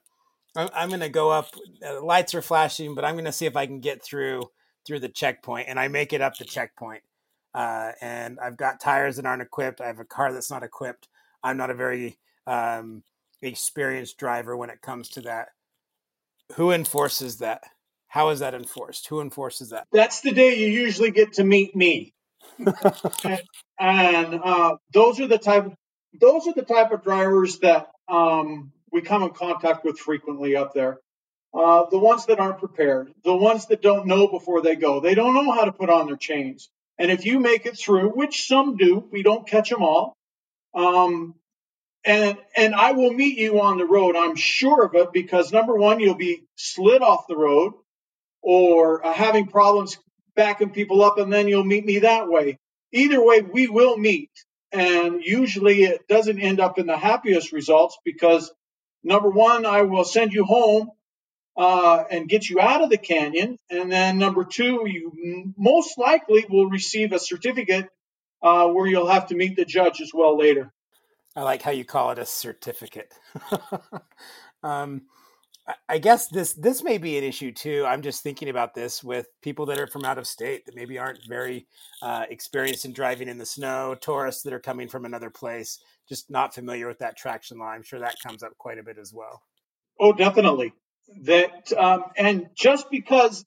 I'm 0.55 0.89
going 0.89 1.01
to 1.01 1.09
go 1.09 1.31
up. 1.31 1.49
Uh, 1.85 2.03
lights 2.03 2.33
are 2.33 2.41
flashing, 2.41 2.95
but 2.95 3.03
I'm 3.03 3.15
going 3.15 3.25
to 3.25 3.31
see 3.31 3.45
if 3.45 3.55
I 3.55 3.65
can 3.65 3.79
get 3.79 4.03
through 4.03 4.43
through 4.85 4.99
the 4.99 5.09
checkpoint, 5.09 5.67
and 5.67 5.79
I 5.79 5.87
make 5.87 6.13
it 6.13 6.21
up 6.21 6.37
the 6.37 6.45
checkpoint. 6.45 7.01
Uh, 7.53 7.93
and 8.01 8.37
I've 8.39 8.57
got 8.57 8.79
tires 8.79 9.15
that 9.15 9.25
aren't 9.25 9.41
equipped. 9.41 9.81
I 9.81 9.87
have 9.87 9.99
a 9.99 10.05
car 10.05 10.31
that's 10.33 10.51
not 10.51 10.63
equipped. 10.63 11.07
I'm 11.43 11.57
not 11.57 11.69
a 11.69 11.73
very 11.73 12.17
um, 12.45 13.03
experienced 13.41 14.17
driver 14.17 14.55
when 14.55 14.69
it 14.69 14.81
comes 14.81 15.09
to 15.09 15.21
that. 15.21 15.49
Who 16.55 16.71
enforces 16.71 17.37
that? 17.37 17.63
How 18.07 18.29
is 18.29 18.39
that 18.39 18.53
enforced? 18.53 19.07
Who 19.07 19.21
enforces 19.21 19.69
that? 19.69 19.87
That's 19.91 20.21
the 20.21 20.31
day 20.31 20.55
you 20.55 20.67
usually 20.67 21.11
get 21.11 21.33
to 21.33 21.43
meet 21.43 21.75
me. 21.75 22.13
and, 22.59 23.41
and 23.79 24.39
uh, 24.43 24.77
those 24.93 25.19
are 25.19 25.27
the 25.27 25.37
type 25.37 25.73
those 26.19 26.47
are 26.47 26.53
the 26.53 26.61
type 26.61 26.91
of 26.91 27.03
drivers 27.03 27.59
that 27.59 27.87
um, 28.07 28.71
we 28.95 29.01
come 29.01 29.23
in 29.23 29.31
contact 29.31 29.83
with 29.83 29.99
frequently 29.99 30.55
up 30.55 30.73
there. 30.73 30.99
Uh, 31.53 31.83
the 31.91 31.99
ones 31.99 32.25
that 32.27 32.39
aren't 32.39 32.59
prepared, 32.59 33.13
the 33.25 33.35
ones 33.35 33.65
that 33.67 33.81
don't 33.81 34.07
know 34.07 34.27
before 34.27 34.61
they 34.61 34.77
go, 34.77 35.01
they 35.01 35.15
don't 35.15 35.33
know 35.33 35.51
how 35.51 35.65
to 35.65 35.73
put 35.73 35.89
on 35.89 36.07
their 36.07 36.15
chains. 36.15 36.69
And 36.97 37.11
if 37.11 37.25
you 37.25 37.39
make 37.39 37.65
it 37.65 37.77
through, 37.77 38.11
which 38.11 38.47
some 38.47 38.77
do, 38.77 39.05
we 39.11 39.21
don't 39.21 39.47
catch 39.47 39.69
them 39.69 39.83
all. 39.83 40.15
Um, 40.73 41.35
and 42.05 42.37
and 42.55 42.73
I 42.73 42.93
will 42.93 43.11
meet 43.11 43.37
you 43.37 43.59
on 43.59 43.77
the 43.77 43.85
road. 43.85 44.15
I'm 44.15 44.37
sure 44.37 44.85
of 44.85 44.95
it 44.95 45.11
because 45.11 45.51
number 45.51 45.75
one, 45.75 45.99
you'll 45.99 46.15
be 46.15 46.43
slid 46.55 47.01
off 47.01 47.27
the 47.27 47.35
road 47.37 47.73
or 48.41 49.05
uh, 49.05 49.11
having 49.11 49.47
problems 49.47 49.97
backing 50.35 50.69
people 50.69 51.03
up, 51.03 51.17
and 51.17 51.33
then 51.33 51.49
you'll 51.49 51.65
meet 51.65 51.85
me 51.85 51.99
that 51.99 52.29
way. 52.29 52.59
Either 52.93 53.21
way, 53.21 53.41
we 53.41 53.67
will 53.67 53.97
meet. 53.97 54.31
And 54.71 55.21
usually 55.21 55.83
it 55.83 56.07
doesn't 56.07 56.39
end 56.39 56.59
up 56.59 56.77
in 56.79 56.85
the 56.85 56.97
happiest 56.97 57.51
results 57.51 57.97
because 58.05 58.51
number 59.05 59.29
one, 59.29 59.65
I 59.65 59.83
will 59.83 60.03
send 60.03 60.33
you 60.33 60.43
home 60.43 60.91
uh, 61.55 62.03
and 62.09 62.27
get 62.27 62.49
you 62.49 62.59
out 62.59 62.81
of 62.81 62.89
the 62.89 62.97
canyon. 62.97 63.57
And 63.69 63.91
then 63.91 64.17
number 64.17 64.43
two, 64.43 64.81
you 64.85 65.53
most 65.57 65.97
likely 65.97 66.45
will 66.49 66.69
receive 66.69 67.13
a 67.13 67.19
certificate 67.19 67.87
uh, 68.41 68.67
where 68.67 68.87
you'll 68.87 69.07
have 69.07 69.27
to 69.27 69.35
meet 69.35 69.55
the 69.55 69.65
judge 69.65 70.01
as 70.01 70.11
well 70.13 70.37
later. 70.37 70.73
I 71.35 71.43
like 71.43 71.61
how 71.61 71.71
you 71.71 71.85
call 71.85 72.11
it 72.11 72.19
a 72.19 72.25
certificate. 72.25 73.13
um, 74.63 75.03
I 75.89 75.97
guess 75.97 76.27
this 76.27 76.53
this 76.53 76.83
may 76.83 76.99
be 76.99 77.17
an 77.17 77.23
issue 77.23 77.51
too. 77.51 77.85
I'm 77.87 78.03
just 78.03 78.21
thinking 78.21 78.49
about 78.49 78.75
this 78.75 79.03
with 79.03 79.27
people 79.41 79.65
that 79.67 79.79
are 79.79 79.87
from 79.87 80.05
out 80.05 80.19
of 80.19 80.27
state 80.27 80.65
that 80.65 80.75
maybe 80.75 80.99
aren't 80.99 81.25
very 81.27 81.65
uh, 82.03 82.25
experienced 82.29 82.85
in 82.85 82.93
driving 82.93 83.27
in 83.27 83.39
the 83.39 83.47
snow, 83.47 83.95
tourists 83.99 84.43
that 84.43 84.53
are 84.53 84.59
coming 84.59 84.87
from 84.87 85.05
another 85.05 85.31
place, 85.31 85.79
just 86.07 86.29
not 86.29 86.53
familiar 86.53 86.87
with 86.87 86.99
that 86.99 87.17
traction 87.17 87.57
law. 87.57 87.65
I'm 87.65 87.81
sure 87.81 87.99
that 87.99 88.17
comes 88.25 88.43
up 88.43 88.55
quite 88.59 88.77
a 88.77 88.83
bit 88.83 88.99
as 88.99 89.11
well. 89.11 89.41
Oh, 89.99 90.13
definitely. 90.13 90.73
That 91.23 91.73
um, 91.73 92.03
and 92.15 92.47
just 92.55 92.91
because 92.91 93.43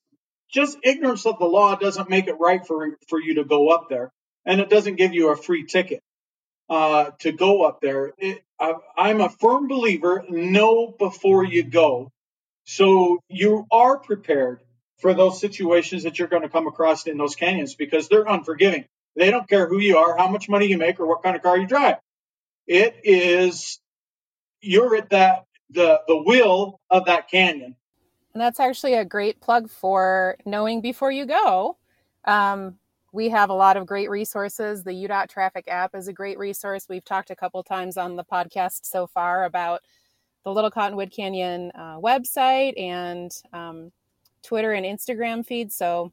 just 0.50 0.76
ignorance 0.82 1.24
of 1.24 1.38
the 1.38 1.44
law 1.44 1.76
doesn't 1.76 2.10
make 2.10 2.26
it 2.26 2.36
right 2.40 2.66
for 2.66 2.98
for 3.08 3.20
you 3.20 3.36
to 3.36 3.44
go 3.44 3.68
up 3.68 3.88
there, 3.88 4.12
and 4.44 4.60
it 4.60 4.70
doesn't 4.70 4.96
give 4.96 5.14
you 5.14 5.30
a 5.30 5.36
free 5.36 5.66
ticket 5.66 6.02
uh, 6.68 7.10
to 7.20 7.32
go 7.32 7.64
up 7.64 7.80
there. 7.80 8.12
It, 8.18 8.42
I, 8.60 8.74
I'm 8.96 9.20
a 9.20 9.28
firm 9.28 9.68
believer 9.68 10.24
know 10.28 10.94
before 10.98 11.44
you 11.44 11.64
go. 11.64 12.10
So 12.64 13.20
you 13.28 13.66
are 13.70 13.98
prepared 13.98 14.60
for 14.98 15.14
those 15.14 15.40
situations 15.40 16.02
that 16.02 16.18
you're 16.18 16.28
going 16.28 16.42
to 16.42 16.48
come 16.48 16.66
across 16.66 17.06
in 17.06 17.16
those 17.16 17.36
canyons 17.36 17.74
because 17.74 18.08
they're 18.08 18.26
unforgiving. 18.26 18.84
They 19.16 19.30
don't 19.30 19.48
care 19.48 19.66
who 19.66 19.78
you 19.78 19.96
are, 19.96 20.16
how 20.16 20.28
much 20.28 20.48
money 20.48 20.66
you 20.66 20.78
make, 20.78 21.00
or 21.00 21.06
what 21.06 21.22
kind 21.22 21.34
of 21.34 21.42
car 21.42 21.56
you 21.58 21.66
drive. 21.66 21.96
It 22.66 23.00
is 23.04 23.80
you're 24.60 24.96
at 24.96 25.10
that 25.10 25.44
the 25.70 26.00
the 26.06 26.16
will 26.16 26.80
of 26.90 27.06
that 27.06 27.30
canyon. 27.30 27.76
And 28.34 28.40
that's 28.40 28.60
actually 28.60 28.94
a 28.94 29.04
great 29.04 29.40
plug 29.40 29.70
for 29.70 30.36
knowing 30.44 30.80
before 30.80 31.10
you 31.10 31.26
go. 31.26 31.76
Um, 32.24 32.78
we 33.12 33.30
have 33.30 33.50
a 33.50 33.54
lot 33.54 33.76
of 33.76 33.86
great 33.86 34.10
resources. 34.10 34.84
The 34.84 34.92
UDOT 34.92 35.28
traffic 35.28 35.64
app 35.68 35.94
is 35.94 36.08
a 36.08 36.12
great 36.12 36.38
resource. 36.38 36.86
We've 36.88 37.04
talked 37.04 37.30
a 37.30 37.36
couple 37.36 37.62
times 37.62 37.96
on 37.96 38.16
the 38.16 38.24
podcast 38.24 38.80
so 38.84 39.06
far 39.06 39.44
about 39.44 39.80
the 40.44 40.52
Little 40.52 40.70
Cottonwood 40.70 41.10
Canyon 41.10 41.72
uh, 41.74 41.98
website 41.98 42.78
and 42.80 43.30
um, 43.52 43.92
Twitter 44.42 44.72
and 44.72 44.84
Instagram 44.84 45.44
feed. 45.44 45.72
So 45.72 46.12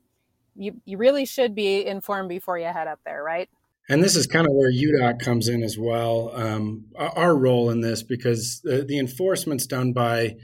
you, 0.55 0.81
you 0.85 0.97
really 0.97 1.25
should 1.25 1.53
be 1.53 1.85
informed 1.85 2.29
before 2.29 2.57
you 2.57 2.65
head 2.65 2.87
up 2.87 2.99
there, 3.05 3.23
right? 3.23 3.49
And 3.87 4.01
this 4.01 4.15
is 4.15 4.25
kind 4.25 4.47
of 4.47 4.53
where 4.53 4.71
UDOT 4.71 5.19
comes 5.19 5.47
in 5.47 5.61
as 5.61 5.77
well. 5.77 6.31
Um, 6.33 6.85
our 6.97 7.35
role 7.35 7.69
in 7.69 7.81
this, 7.81 8.01
because 8.01 8.61
the, 8.63 8.83
the 8.83 8.97
enforcement's 8.97 9.67
done 9.67 9.93
by 9.93 10.37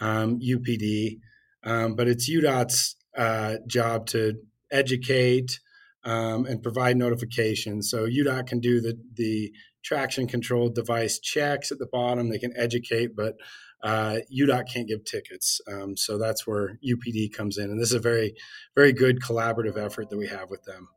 um, 0.00 0.40
UPD, 0.40 1.20
um, 1.62 1.94
but 1.94 2.08
it's 2.08 2.28
UDOT's 2.28 2.96
uh, 3.16 3.56
job 3.68 4.06
to 4.06 4.34
educate, 4.72 5.60
um, 6.08 6.46
and 6.46 6.62
provide 6.62 6.96
notifications. 6.96 7.90
So 7.90 8.06
UDOT 8.06 8.46
can 8.46 8.60
do 8.60 8.80
the 8.80 8.98
the 9.14 9.52
traction 9.84 10.26
control 10.26 10.70
device 10.70 11.18
checks 11.18 11.70
at 11.70 11.78
the 11.78 11.86
bottom. 11.86 12.30
They 12.30 12.38
can 12.38 12.56
educate, 12.56 13.14
but 13.14 13.34
uh, 13.82 14.16
UDOT 14.34 14.72
can't 14.72 14.88
give 14.88 15.04
tickets. 15.04 15.60
Um, 15.70 15.96
so 15.96 16.18
that's 16.18 16.46
where 16.46 16.78
UPD 16.84 17.32
comes 17.32 17.58
in, 17.58 17.70
and 17.70 17.78
this 17.78 17.90
is 17.90 17.94
a 17.94 18.00
very 18.00 18.34
very 18.74 18.92
good 18.92 19.20
collaborative 19.20 19.76
effort 19.76 20.08
that 20.08 20.16
we 20.16 20.28
have 20.28 20.48
with 20.48 20.64
them. 20.64 20.88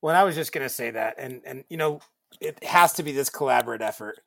Well, 0.00 0.16
I 0.16 0.24
was 0.24 0.34
just 0.34 0.52
going 0.52 0.66
to 0.66 0.72
say 0.72 0.90
that, 0.90 1.16
and 1.18 1.42
and 1.44 1.64
you 1.68 1.76
know, 1.76 2.00
it 2.40 2.64
has 2.64 2.94
to 2.94 3.02
be 3.02 3.12
this 3.12 3.28
collaborative 3.28 3.82
effort. 3.82 4.20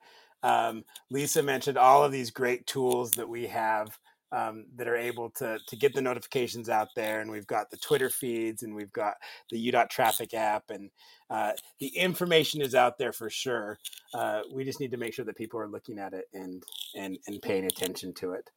Um, 0.44 0.86
Lisa 1.10 1.42
mentioned 1.42 1.78
all 1.80 2.04
of 2.04 2.12
these 2.12 2.30
great 2.30 2.68
tools 2.68 3.14
that 3.14 3.28
we 3.28 3.48
have 3.48 3.98
um, 4.32 4.66
that 4.76 4.88
are 4.88 4.96
able 4.96 5.30
to 5.32 5.60
to 5.68 5.76
get 5.76 5.94
the 5.94 6.02
notifications 6.02 6.70
out 6.70 6.90
there. 6.96 7.22
And 7.22 7.32
we've 7.32 7.48
got 7.48 7.70
the 7.70 7.78
Twitter 7.78 8.10
feeds, 8.10 8.64
and 8.64 8.76
we've 8.76 8.94
got 8.94 9.16
the 9.52 9.72
UDOT 9.72 9.90
traffic 9.90 10.34
app, 10.34 10.70
and 10.70 10.90
uh, 11.30 11.52
the 11.80 11.88
information 11.88 12.62
is 12.62 12.76
out 12.76 12.98
there 12.98 13.14
for 13.14 13.30
sure. 13.30 13.78
Uh, 14.14 14.42
we 14.54 14.64
just 14.64 14.80
need 14.80 14.92
to 14.92 14.98
make 14.98 15.14
sure 15.14 15.26
that 15.26 15.38
people 15.38 15.60
are 15.60 15.68
looking 15.68 16.00
at 16.00 16.14
it 16.14 16.26
and 16.34 16.64
and 16.96 17.18
and 17.28 17.42
paying 17.42 17.66
attention 17.66 18.14
to 18.16 18.34
it. 18.34 18.50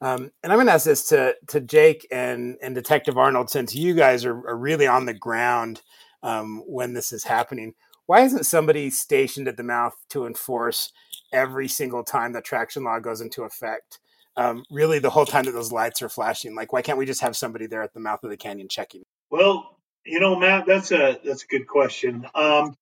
Um, 0.00 0.30
and 0.42 0.52
I'm 0.52 0.58
going 0.58 0.66
to 0.66 0.72
ask 0.72 0.84
this 0.84 1.08
to 1.08 1.34
to 1.48 1.60
Jake 1.60 2.06
and 2.10 2.56
and 2.62 2.74
Detective 2.74 3.18
Arnold, 3.18 3.50
since 3.50 3.74
you 3.74 3.94
guys 3.94 4.24
are, 4.24 4.46
are 4.48 4.56
really 4.56 4.86
on 4.86 5.06
the 5.06 5.14
ground 5.14 5.82
um, 6.22 6.62
when 6.66 6.94
this 6.94 7.12
is 7.12 7.24
happening. 7.24 7.74
Why 8.06 8.22
isn't 8.22 8.44
somebody 8.44 8.88
stationed 8.88 9.48
at 9.48 9.58
the 9.58 9.62
mouth 9.62 9.94
to 10.10 10.24
enforce 10.26 10.92
every 11.30 11.68
single 11.68 12.02
time 12.02 12.32
the 12.32 12.40
traction 12.40 12.84
law 12.84 13.00
goes 13.00 13.20
into 13.20 13.42
effect? 13.42 13.98
Um, 14.38 14.64
really 14.70 15.00
the 15.00 15.10
whole 15.10 15.26
time 15.26 15.44
that 15.44 15.52
those 15.52 15.72
lights 15.72 16.00
are 16.00 16.08
flashing. 16.08 16.54
Like, 16.54 16.72
why 16.72 16.80
can't 16.80 16.96
we 16.96 17.06
just 17.06 17.20
have 17.22 17.36
somebody 17.36 17.66
there 17.66 17.82
at 17.82 17.92
the 17.92 18.00
mouth 18.00 18.22
of 18.22 18.30
the 18.30 18.36
canyon 18.36 18.68
checking? 18.68 19.02
Well, 19.30 19.76
you 20.06 20.20
know, 20.20 20.36
Matt, 20.36 20.64
that's 20.66 20.92
a 20.92 21.18
that's 21.24 21.42
a 21.42 21.46
good 21.46 21.66
question. 21.66 22.24
Um, 22.34 22.74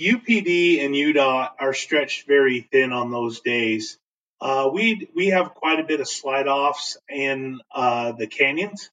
UPD 0.00 0.84
and 0.84 0.94
UDOT 0.94 1.50
are 1.58 1.74
stretched 1.74 2.26
very 2.26 2.60
thin 2.70 2.92
on 2.92 3.10
those 3.10 3.40
days. 3.40 3.98
Uh, 4.40 4.70
we 4.72 5.08
we 5.14 5.28
have 5.28 5.54
quite 5.54 5.80
a 5.80 5.84
bit 5.84 6.00
of 6.00 6.08
slide 6.08 6.46
offs 6.46 6.96
in 7.10 7.60
uh, 7.74 8.12
the 8.12 8.28
canyons 8.28 8.90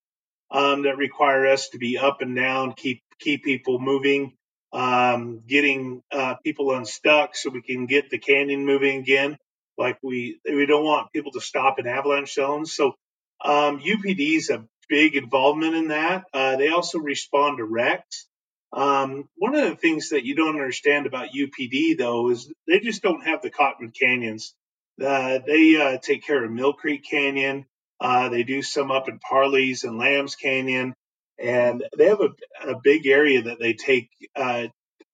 um, 0.50 0.84
that 0.84 0.98
require 0.98 1.46
us 1.48 1.70
to 1.70 1.78
be 1.78 1.98
up 1.98 2.22
and 2.22 2.36
down, 2.36 2.74
keep 2.74 3.04
keep 3.20 3.44
people 3.44 3.80
moving, 3.80 4.34
um, 4.72 5.44
getting 5.48 6.02
uh, 6.12 6.36
people 6.44 6.74
unstuck 6.74 7.36
so 7.36 7.52
we 7.52 7.62
can 7.62 7.86
get 7.86 8.10
the 8.10 8.18
canyon 8.18 8.66
moving 8.66 9.00
again. 9.00 9.38
Like 9.78 9.98
we 10.04 10.40
we 10.46 10.66
don't 10.66 10.86
want 10.86 11.12
people 11.12 11.32
to 11.34 11.42
stop 11.42 11.80
in 11.80 11.88
avalanche 11.88 12.34
zones. 12.34 12.74
So 12.74 12.96
um, 13.44 13.80
UPD 13.80 14.38
is 14.38 14.50
a 14.50 14.66
big 14.90 15.16
involvement 15.16 15.76
in 15.76 15.88
that. 15.90 16.26
Uh, 16.34 16.56
they 16.58 16.70
also 16.70 17.00
respond 17.00 17.58
to 17.58 17.66
wrecks. 17.66 18.28
Um, 18.72 19.30
one 19.36 19.56
of 19.56 19.70
the 19.70 19.76
things 19.76 20.10
that 20.10 20.26
you 20.26 20.36
don't 20.36 20.56
understand 20.56 21.06
about 21.06 21.30
UPD 21.30 21.98
though 21.98 22.32
is 22.32 22.52
they 22.68 22.80
just 22.80 23.04
don't 23.04 23.26
have 23.26 23.42
the 23.42 23.50
Cottonwood 23.50 23.96
Canyons. 24.00 24.56
Uh, 25.02 25.40
they 25.46 25.76
uh, 25.82 25.98
take 25.98 26.26
care 26.26 26.44
of 26.44 26.52
Mill 26.52 26.74
Creek 26.74 27.04
Canyon. 27.10 27.66
Uh, 28.00 28.30
they 28.30 28.44
do 28.44 28.62
some 28.62 28.92
up 28.92 29.08
in 29.10 29.20
Parley's 29.20 29.84
and 29.84 29.98
Lambs 29.98 30.36
Canyon, 30.36 30.94
and 31.40 31.84
they 31.98 32.08
have 32.08 32.22
a, 32.22 32.70
a 32.72 32.80
big 32.84 33.08
area 33.08 33.44
that 33.44 33.60
they 33.60 33.74
take 33.74 34.10
uh, 34.36 34.68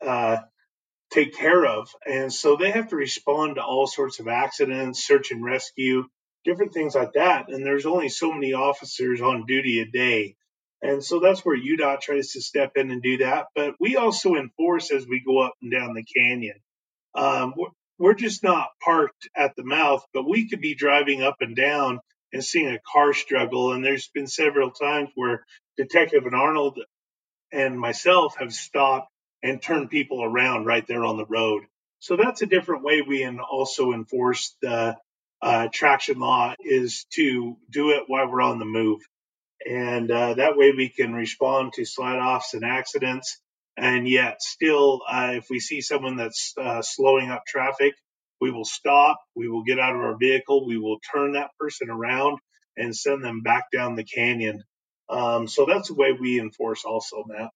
uh, 0.05 0.37
take 1.11 1.35
care 1.35 1.65
of. 1.65 1.89
And 2.05 2.31
so 2.31 2.55
they 2.55 2.71
have 2.71 2.89
to 2.89 2.95
respond 2.95 3.55
to 3.55 3.63
all 3.63 3.87
sorts 3.87 4.19
of 4.19 4.27
accidents, 4.27 5.05
search 5.05 5.31
and 5.31 5.43
rescue, 5.43 6.05
different 6.45 6.73
things 6.73 6.95
like 6.95 7.13
that. 7.13 7.49
And 7.49 7.65
there's 7.65 7.85
only 7.85 8.09
so 8.09 8.31
many 8.31 8.53
officers 8.53 9.21
on 9.21 9.45
duty 9.45 9.79
a 9.79 9.85
day. 9.85 10.35
And 10.81 11.03
so 11.03 11.19
that's 11.19 11.43
where 11.43 11.57
UDOT 11.57 12.01
tries 12.01 12.31
to 12.33 12.41
step 12.41 12.73
in 12.75 12.89
and 12.91 13.01
do 13.01 13.17
that. 13.17 13.47
But 13.53 13.75
we 13.79 13.97
also 13.97 14.35
enforce 14.35 14.91
as 14.91 15.05
we 15.05 15.21
go 15.25 15.39
up 15.39 15.53
and 15.61 15.71
down 15.71 15.93
the 15.93 16.03
canyon. 16.03 16.55
Um, 17.15 17.53
we're, 17.57 17.69
we're 17.97 18.13
just 18.13 18.43
not 18.43 18.69
parked 18.81 19.29
at 19.35 19.55
the 19.57 19.63
mouth, 19.63 20.05
but 20.13 20.27
we 20.27 20.47
could 20.47 20.61
be 20.61 20.75
driving 20.75 21.21
up 21.21 21.37
and 21.41 21.55
down 21.55 21.99
and 22.31 22.43
seeing 22.43 22.69
a 22.69 22.79
car 22.93 23.13
struggle. 23.13 23.73
And 23.73 23.83
there's 23.83 24.07
been 24.07 24.27
several 24.27 24.71
times 24.71 25.09
where 25.15 25.45
Detective 25.75 26.25
and 26.25 26.35
Arnold 26.35 26.79
and 27.51 27.77
myself 27.77 28.35
have 28.39 28.53
stopped 28.53 29.08
and 29.43 29.61
turn 29.61 29.87
people 29.87 30.23
around 30.23 30.65
right 30.65 30.85
there 30.87 31.03
on 31.03 31.17
the 31.17 31.25
road. 31.25 31.63
So 31.99 32.15
that's 32.15 32.41
a 32.41 32.47
different 32.47 32.83
way 32.83 33.01
we 33.01 33.27
also 33.27 33.91
enforce 33.91 34.55
the 34.61 34.97
uh, 35.41 35.67
traction 35.73 36.19
law 36.19 36.55
is 36.59 37.05
to 37.13 37.57
do 37.69 37.91
it 37.91 38.03
while 38.07 38.29
we're 38.29 38.41
on 38.41 38.59
the 38.59 38.65
move. 38.65 39.01
And 39.69 40.09
uh, 40.09 40.35
that 40.35 40.57
way 40.57 40.71
we 40.71 40.89
can 40.89 41.13
respond 41.13 41.73
to 41.73 41.85
slide 41.85 42.19
offs 42.19 42.53
and 42.53 42.63
accidents. 42.65 43.39
And 43.77 44.07
yet, 44.07 44.41
still, 44.41 45.01
uh, 45.09 45.33
if 45.35 45.47
we 45.49 45.59
see 45.59 45.81
someone 45.81 46.17
that's 46.17 46.53
uh, 46.57 46.81
slowing 46.81 47.29
up 47.29 47.43
traffic, 47.47 47.93
we 48.41 48.51
will 48.51 48.65
stop, 48.65 49.19
we 49.35 49.49
will 49.49 49.63
get 49.63 49.79
out 49.79 49.95
of 49.95 50.01
our 50.01 50.17
vehicle, 50.17 50.65
we 50.65 50.77
will 50.77 50.99
turn 51.13 51.33
that 51.33 51.51
person 51.59 51.89
around 51.89 52.39
and 52.77 52.95
send 52.95 53.23
them 53.23 53.41
back 53.41 53.65
down 53.73 53.95
the 53.95 54.03
canyon. 54.03 54.63
Um, 55.09 55.47
so 55.47 55.65
that's 55.65 55.89
the 55.89 55.95
way 55.95 56.13
we 56.13 56.39
enforce 56.39 56.85
also, 56.85 57.23
Matt. 57.27 57.49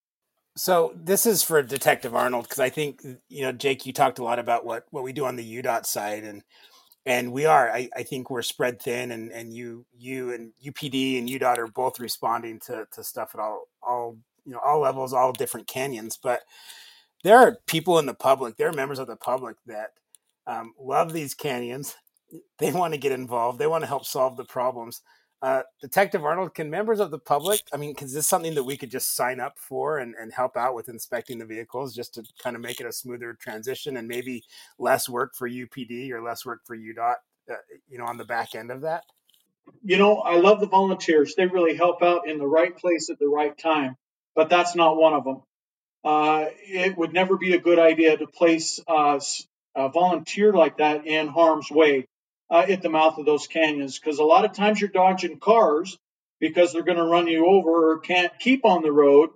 So 0.55 0.93
this 0.95 1.25
is 1.25 1.43
for 1.43 1.61
Detective 1.63 2.15
Arnold 2.15 2.45
because 2.45 2.59
I 2.59 2.69
think 2.69 3.01
you 3.29 3.43
know 3.43 3.51
Jake, 3.51 3.85
you 3.85 3.93
talked 3.93 4.19
a 4.19 4.23
lot 4.23 4.39
about 4.39 4.65
what 4.65 4.85
what 4.91 5.03
we 5.03 5.13
do 5.13 5.25
on 5.25 5.35
the 5.35 5.63
UDOT 5.63 5.85
side, 5.85 6.23
and 6.23 6.43
and 7.05 7.31
we 7.33 7.45
are. 7.45 7.71
I, 7.71 7.89
I 7.95 8.03
think 8.03 8.29
we're 8.29 8.43
spread 8.43 8.81
thin, 8.81 9.11
and 9.11 9.31
and 9.31 9.53
you 9.53 9.85
you 9.97 10.33
and 10.33 10.53
UPD 10.65 11.19
and 11.19 11.29
UDOT 11.29 11.57
are 11.59 11.67
both 11.67 11.99
responding 11.99 12.59
to 12.67 12.85
to 12.93 13.03
stuff 13.03 13.31
at 13.33 13.41
all 13.41 13.65
all 13.81 14.17
you 14.45 14.53
know 14.53 14.59
all 14.63 14.81
levels, 14.81 15.13
all 15.13 15.33
different 15.33 15.67
canyons. 15.67 16.19
But 16.21 16.41
there 17.23 17.37
are 17.37 17.57
people 17.67 17.99
in 17.99 18.05
the 18.05 18.13
public, 18.13 18.57
there 18.57 18.69
are 18.69 18.73
members 18.73 18.99
of 18.99 19.07
the 19.07 19.15
public 19.17 19.57
that 19.67 19.91
um, 20.47 20.73
love 20.79 21.13
these 21.13 21.33
canyons. 21.33 21.95
They 22.59 22.71
want 22.71 22.93
to 22.93 22.99
get 22.99 23.11
involved. 23.11 23.59
They 23.59 23.67
want 23.67 23.83
to 23.83 23.87
help 23.87 24.05
solve 24.05 24.37
the 24.37 24.45
problems 24.45 25.01
uh, 25.43 25.61
Detective 25.81 26.23
Arnold, 26.23 26.55
can 26.55 26.71
members 26.71 26.99
of 26.99 27.11
the 27.11 27.19
public, 27.19 27.61
I 27.71 27.77
mean, 27.77 27.93
is 28.01 28.13
this 28.13 28.25
something 28.25 28.55
that 28.55 28.63
we 28.63 28.77
could 28.77 28.89
just 28.89 29.15
sign 29.15 29.39
up 29.39 29.59
for 29.59 29.99
and, 29.99 30.15
and 30.19 30.33
help 30.33 30.57
out 30.57 30.73
with 30.73 30.89
inspecting 30.89 31.37
the 31.37 31.45
vehicles 31.45 31.93
just 31.93 32.15
to 32.15 32.23
kind 32.41 32.55
of 32.55 32.61
make 32.61 32.79
it 32.79 32.87
a 32.87 32.91
smoother 32.91 33.33
transition 33.33 33.97
and 33.97 34.07
maybe 34.07 34.43
less 34.79 35.07
work 35.07 35.35
for 35.35 35.47
UPD 35.47 36.09
or 36.11 36.23
less 36.23 36.45
work 36.45 36.61
for 36.65 36.75
UDOT, 36.75 37.15
uh, 37.51 37.55
you 37.87 37.99
know, 37.99 38.05
on 38.05 38.17
the 38.17 38.25
back 38.25 38.55
end 38.55 38.71
of 38.71 38.81
that? 38.81 39.03
you 39.83 39.97
know, 39.97 40.17
I 40.17 40.37
love 40.37 40.59
the 40.59 40.67
volunteers. 40.67 41.35
They 41.35 41.45
really 41.45 41.75
help 41.75 42.01
out 42.01 42.27
in 42.27 42.37
the 42.37 42.47
right 42.47 42.75
place 42.75 43.09
at 43.09 43.19
the 43.19 43.27
right 43.27 43.57
time, 43.57 43.97
but 44.35 44.49
that's 44.49 44.75
not 44.75 44.97
one 44.97 45.13
of 45.13 45.23
them. 45.23 45.41
Uh, 46.03 46.45
it 46.65 46.97
would 46.97 47.13
never 47.13 47.37
be 47.37 47.53
a 47.53 47.59
good 47.59 47.79
idea 47.79 48.17
to 48.17 48.27
place 48.27 48.81
uh, 48.87 49.19
a 49.75 49.89
volunteer 49.89 50.51
like 50.51 50.77
that 50.77 51.07
in 51.07 51.27
harm's 51.27 51.71
way 51.71 52.07
uh, 52.49 52.65
at 52.67 52.81
the 52.81 52.89
mouth 52.89 53.17
of 53.17 53.25
those 53.25 53.47
canyons 53.47 53.99
because 53.99 54.19
a 54.19 54.23
lot 54.23 54.45
of 54.45 54.53
times 54.53 54.79
you're 54.79 54.89
dodging 54.89 55.39
cars 55.39 55.97
because 56.39 56.73
they're 56.73 56.83
going 56.83 56.97
to 56.97 57.03
run 57.03 57.27
you 57.27 57.45
over 57.47 57.91
or 57.91 57.99
can't 57.99 58.31
keep 58.39 58.65
on 58.65 58.81
the 58.81 58.91
road. 58.91 59.29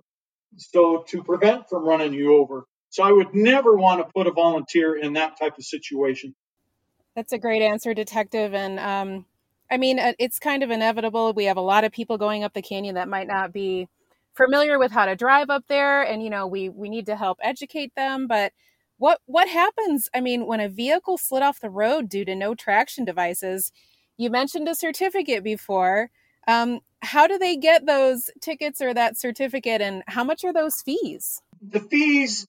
So 0.56 1.04
to 1.08 1.22
prevent 1.22 1.68
from 1.68 1.84
running 1.84 2.12
you 2.12 2.36
over. 2.36 2.66
So 2.90 3.02
I 3.02 3.12
would 3.12 3.34
never 3.34 3.76
want 3.76 4.00
to 4.00 4.12
put 4.12 4.26
a 4.26 4.32
volunteer 4.32 4.96
in 4.96 5.14
that 5.14 5.38
type 5.38 5.58
of 5.58 5.64
situation. 5.64 6.34
That's 7.14 7.32
a 7.32 7.38
great 7.38 7.62
answer, 7.62 7.94
Detective. 7.94 8.54
And 8.54 8.78
um, 8.78 9.26
I 9.70 9.76
mean, 9.76 9.98
uh, 9.98 10.12
it's 10.18 10.38
kind 10.38 10.62
of 10.62 10.70
inevitable. 10.70 11.32
We 11.32 11.46
have 11.46 11.56
a 11.56 11.62
lot 11.62 11.84
of 11.84 11.92
people 11.92 12.16
going 12.16 12.44
up 12.44 12.54
the 12.54 12.62
canyon 12.62 12.94
that 12.94 13.08
might 13.08 13.26
not 13.26 13.52
be 13.52 13.88
familiar 14.34 14.78
with 14.78 14.92
how 14.92 15.06
to 15.06 15.16
drive 15.16 15.50
up 15.50 15.64
there, 15.68 16.02
and 16.02 16.22
you 16.22 16.30
know, 16.30 16.46
we 16.46 16.68
we 16.68 16.88
need 16.88 17.06
to 17.06 17.16
help 17.16 17.38
educate 17.42 17.94
them. 17.94 18.26
But 18.26 18.52
what 18.98 19.20
what 19.26 19.48
happens? 19.48 20.08
I 20.14 20.20
mean, 20.20 20.46
when 20.46 20.60
a 20.60 20.68
vehicle 20.68 21.18
slid 21.18 21.42
off 21.42 21.60
the 21.60 21.70
road 21.70 22.08
due 22.08 22.24
to 22.24 22.34
no 22.34 22.54
traction 22.54 23.04
devices, 23.04 23.72
you 24.16 24.30
mentioned 24.30 24.68
a 24.68 24.74
certificate 24.74 25.42
before. 25.42 26.10
Um, 26.46 26.80
how 27.00 27.26
do 27.26 27.38
they 27.38 27.56
get 27.56 27.86
those 27.86 28.30
tickets 28.40 28.80
or 28.80 28.92
that 28.92 29.16
certificate, 29.16 29.80
and 29.80 30.02
how 30.08 30.24
much 30.24 30.44
are 30.44 30.52
those 30.52 30.82
fees? 30.82 31.40
The 31.62 31.80
fees 31.80 32.46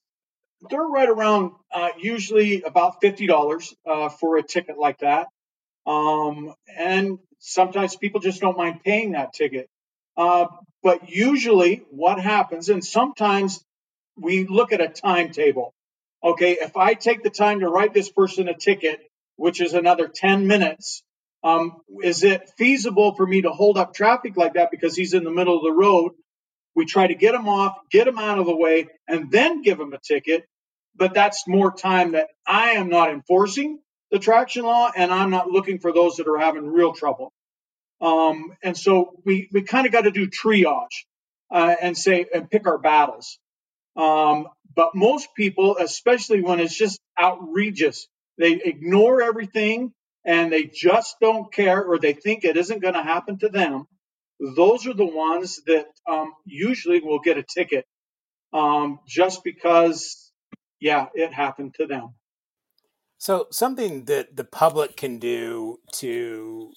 they're 0.70 0.82
right 0.82 1.08
around 1.08 1.54
uh, 1.74 1.90
usually 2.00 2.64
about 2.64 3.00
fifty 3.00 3.28
dollars 3.28 3.74
uh, 3.86 4.10
for 4.10 4.38
a 4.38 4.44
ticket 4.44 4.78
like 4.78 5.00
that. 5.00 5.28
Um, 5.86 6.54
and 6.78 7.20
sometimes 7.40 7.96
people 7.96 8.20
just 8.20 8.42
don't 8.42 8.58
mind 8.58 8.82
paying 8.84 9.12
that 9.12 9.34
ticket. 9.34 9.70
Uh, 10.18 10.48
but 10.84 11.10
usually, 11.10 11.84
what 11.92 12.20
happens, 12.20 12.70
and 12.70 12.84
sometimes 12.84 13.64
we 14.18 14.46
look 14.46 14.74
at 14.74 14.82
a 14.82 14.88
timetable. 14.88 15.74
Okay, 16.24 16.58
if 16.60 16.76
I 16.76 16.94
take 16.96 17.24
the 17.24 17.30
time 17.30 17.62
to 17.62 17.70
write 17.70 17.94
this 17.94 18.10
person 18.10 18.50
a 18.50 18.54
ticket, 18.58 19.00
which 19.38 19.62
is 19.62 19.74
another 19.74 20.10
10 20.14 20.48
minutes, 20.48 21.02
um, 21.44 21.78
is 22.04 22.24
it 22.24 22.50
feasible 22.58 23.16
for 23.16 23.26
me 23.26 23.44
to 23.44 23.52
hold 23.52 23.78
up 23.78 23.94
traffic 23.94 24.36
like 24.36 24.56
that 24.56 24.72
because 24.72 24.96
he's 24.96 25.14
in 25.14 25.24
the 25.24 25.32
middle 25.32 25.56
of 25.56 25.64
the 25.64 25.72
road? 25.72 26.12
We 26.76 26.86
try 26.86 27.08
to 27.08 27.16
get 27.16 27.36
him 27.36 27.48
off, 27.48 27.78
get 27.90 28.08
him 28.08 28.18
out 28.18 28.40
of 28.40 28.46
the 28.46 28.56
way, 28.56 28.88
and 29.08 29.32
then 29.32 29.62
give 29.62 29.80
him 29.80 29.94
a 29.94 30.00
ticket. 30.00 30.46
But 30.96 31.14
that's 31.14 31.48
more 31.48 31.72
time 31.72 32.12
that 32.12 32.28
I 32.46 32.72
am 32.72 32.90
not 32.90 33.10
enforcing 33.10 33.80
the 34.12 34.20
traction 34.20 34.64
law, 34.64 34.92
and 34.94 35.14
I'm 35.14 35.30
not 35.30 35.48
looking 35.48 35.80
for 35.80 35.94
those 35.94 36.18
that 36.18 36.28
are 36.28 36.38
having 36.38 36.68
real 36.68 36.94
trouble. 36.94 37.32
Um, 38.02 38.54
and 38.64 38.78
so 38.78 39.20
we 39.26 39.50
we 39.52 39.62
kind 39.64 39.86
of 39.86 39.92
got 39.92 40.02
to 40.02 40.12
do 40.12 40.28
triage 40.28 41.06
uh, 41.52 41.76
and 41.82 41.98
say 41.98 42.26
and 42.34 42.50
pick 42.50 42.68
our 42.68 42.78
battles. 42.78 43.40
Um, 43.96 44.48
but 44.76 44.96
most 44.96 45.30
people, 45.36 45.78
especially 45.78 46.42
when 46.42 46.60
it's 46.60 46.76
just 46.76 47.00
outrageous, 47.20 48.08
they 48.38 48.54
ignore 48.54 49.22
everything 49.22 49.94
and 50.26 50.52
they 50.52 50.66
just 50.66 51.16
don't 51.20 51.52
care 51.52 51.84
or 51.84 51.98
they 51.98 52.14
think 52.14 52.44
it 52.44 52.58
isn't 52.58 52.82
going 52.82 52.94
to 52.94 53.04
happen 53.04 53.38
to 53.40 53.50
them. 53.50 53.86
Those 54.40 54.88
are 54.88 54.94
the 54.94 55.06
ones 55.06 55.62
that 55.66 55.88
um, 56.08 56.34
usually 56.46 57.02
will 57.02 57.20
get 57.20 57.38
a 57.38 57.44
ticket 57.44 57.86
um, 58.54 59.00
just 59.08 59.44
because, 59.44 60.32
yeah, 60.80 61.08
it 61.14 61.34
happened 61.34 61.76
to 61.76 61.88
them. 61.88 62.16
So, 63.18 63.48
something 63.52 64.06
that 64.06 64.38
the 64.38 64.46
public 64.46 64.96
can 64.96 65.20
do 65.20 65.80
to 65.96 66.72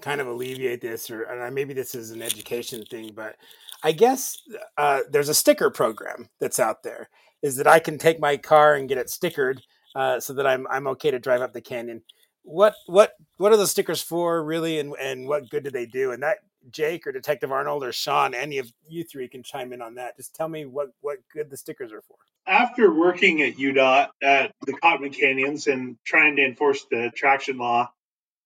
kind 0.00 0.22
of 0.22 0.26
alleviate 0.26 0.80
this, 0.80 1.10
or 1.10 1.50
maybe 1.52 1.74
this 1.74 1.94
is 1.94 2.10
an 2.12 2.22
education 2.22 2.82
thing, 2.84 3.12
but 3.14 3.36
I 3.82 3.92
guess 3.92 4.38
uh, 4.78 5.00
there's 5.10 5.28
a 5.28 5.34
sticker 5.34 5.70
program 5.70 6.30
that's 6.40 6.58
out 6.58 6.82
there. 6.82 7.10
Is 7.42 7.56
that 7.56 7.66
I 7.66 7.78
can 7.78 7.98
take 7.98 8.20
my 8.20 8.36
car 8.36 8.74
and 8.74 8.88
get 8.88 8.98
it 8.98 9.08
stickered 9.08 9.60
uh, 9.94 10.20
so 10.20 10.32
that 10.34 10.46
I'm 10.46 10.66
I'm 10.68 10.86
okay 10.88 11.10
to 11.10 11.18
drive 11.18 11.40
up 11.40 11.52
the 11.52 11.60
canyon. 11.60 12.02
What 12.42 12.74
what 12.86 13.14
what 13.36 13.52
are 13.52 13.56
those 13.56 13.70
stickers 13.70 14.02
for, 14.02 14.42
really, 14.44 14.78
and 14.78 14.94
and 15.00 15.26
what 15.26 15.50
good 15.50 15.64
do 15.64 15.70
they 15.70 15.86
do? 15.86 16.12
And 16.12 16.22
that 16.22 16.38
Jake 16.70 17.06
or 17.06 17.12
Detective 17.12 17.50
Arnold 17.50 17.84
or 17.84 17.92
Sean, 17.92 18.34
any 18.34 18.58
of 18.58 18.72
you 18.88 19.04
three 19.04 19.28
can 19.28 19.42
chime 19.42 19.72
in 19.72 19.82
on 19.82 19.96
that. 19.96 20.16
Just 20.16 20.34
tell 20.34 20.48
me 20.48 20.64
what 20.66 20.90
what 21.00 21.18
good 21.32 21.50
the 21.50 21.56
stickers 21.56 21.92
are 21.92 22.02
for 22.02 22.16
after 22.46 22.92
working 22.92 23.42
at 23.42 23.56
UDOT 23.56 24.08
at 24.20 24.52
the 24.66 24.72
Cottonwood 24.72 25.14
Canyons 25.14 25.66
and 25.66 25.96
trying 26.04 26.36
to 26.36 26.44
enforce 26.44 26.84
the 26.90 27.10
traction 27.14 27.58
law 27.58 27.90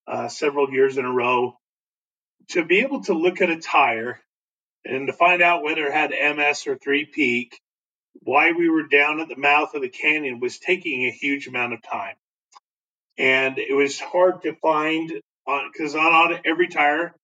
uh, 0.07 0.29
several 0.29 0.71
years 0.71 0.99
in 0.99 1.05
a 1.05 1.13
row, 1.13 1.59
to 2.49 2.65
be 2.65 2.81
able 2.81 3.03
to 3.05 3.15
look 3.15 3.41
at 3.41 3.51
a 3.51 3.59
tire 3.59 4.21
and 4.85 5.09
to 5.09 5.13
find 5.13 5.43
out 5.43 5.63
whether 5.63 5.87
it 5.87 5.93
had 5.93 6.37
MS 6.37 6.67
or 6.67 6.77
three 6.77 7.05
peak, 7.05 7.61
why 8.23 8.53
we 8.53 8.69
were 8.69 8.87
down 8.87 9.21
at 9.21 9.29
the 9.29 9.37
mouth 9.37 9.75
of 9.75 9.83
the 9.83 9.89
canyon 9.89 10.41
was 10.41 10.59
taking 10.59 11.05
a 11.05 11.11
huge 11.11 11.47
amount 11.47 11.73
of 11.73 11.83
time. 11.83 12.17
And 13.19 13.59
it 13.59 13.75
was 13.75 13.99
hard 13.99 14.43
to 14.43 14.55
find 14.57 15.13
because 15.73 15.95
on, 15.95 16.05
on 16.05 16.41
every 16.45 16.69
tire, 16.69 17.15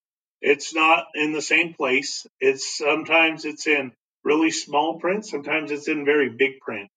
it's 0.40 0.74
not 0.74 1.07
in 1.14 1.33
the 1.33 1.42
same 1.42 1.74
place. 1.74 2.26
It's 2.40 2.76
sometimes 2.76 3.44
it's 3.44 3.66
in 3.66 3.92
really 4.24 4.50
small 4.50 4.98
print. 4.98 5.26
Sometimes 5.26 5.70
it's 5.70 5.88
in 5.88 6.05
very 6.05 6.31
big 6.31 6.61
print. 6.61 6.88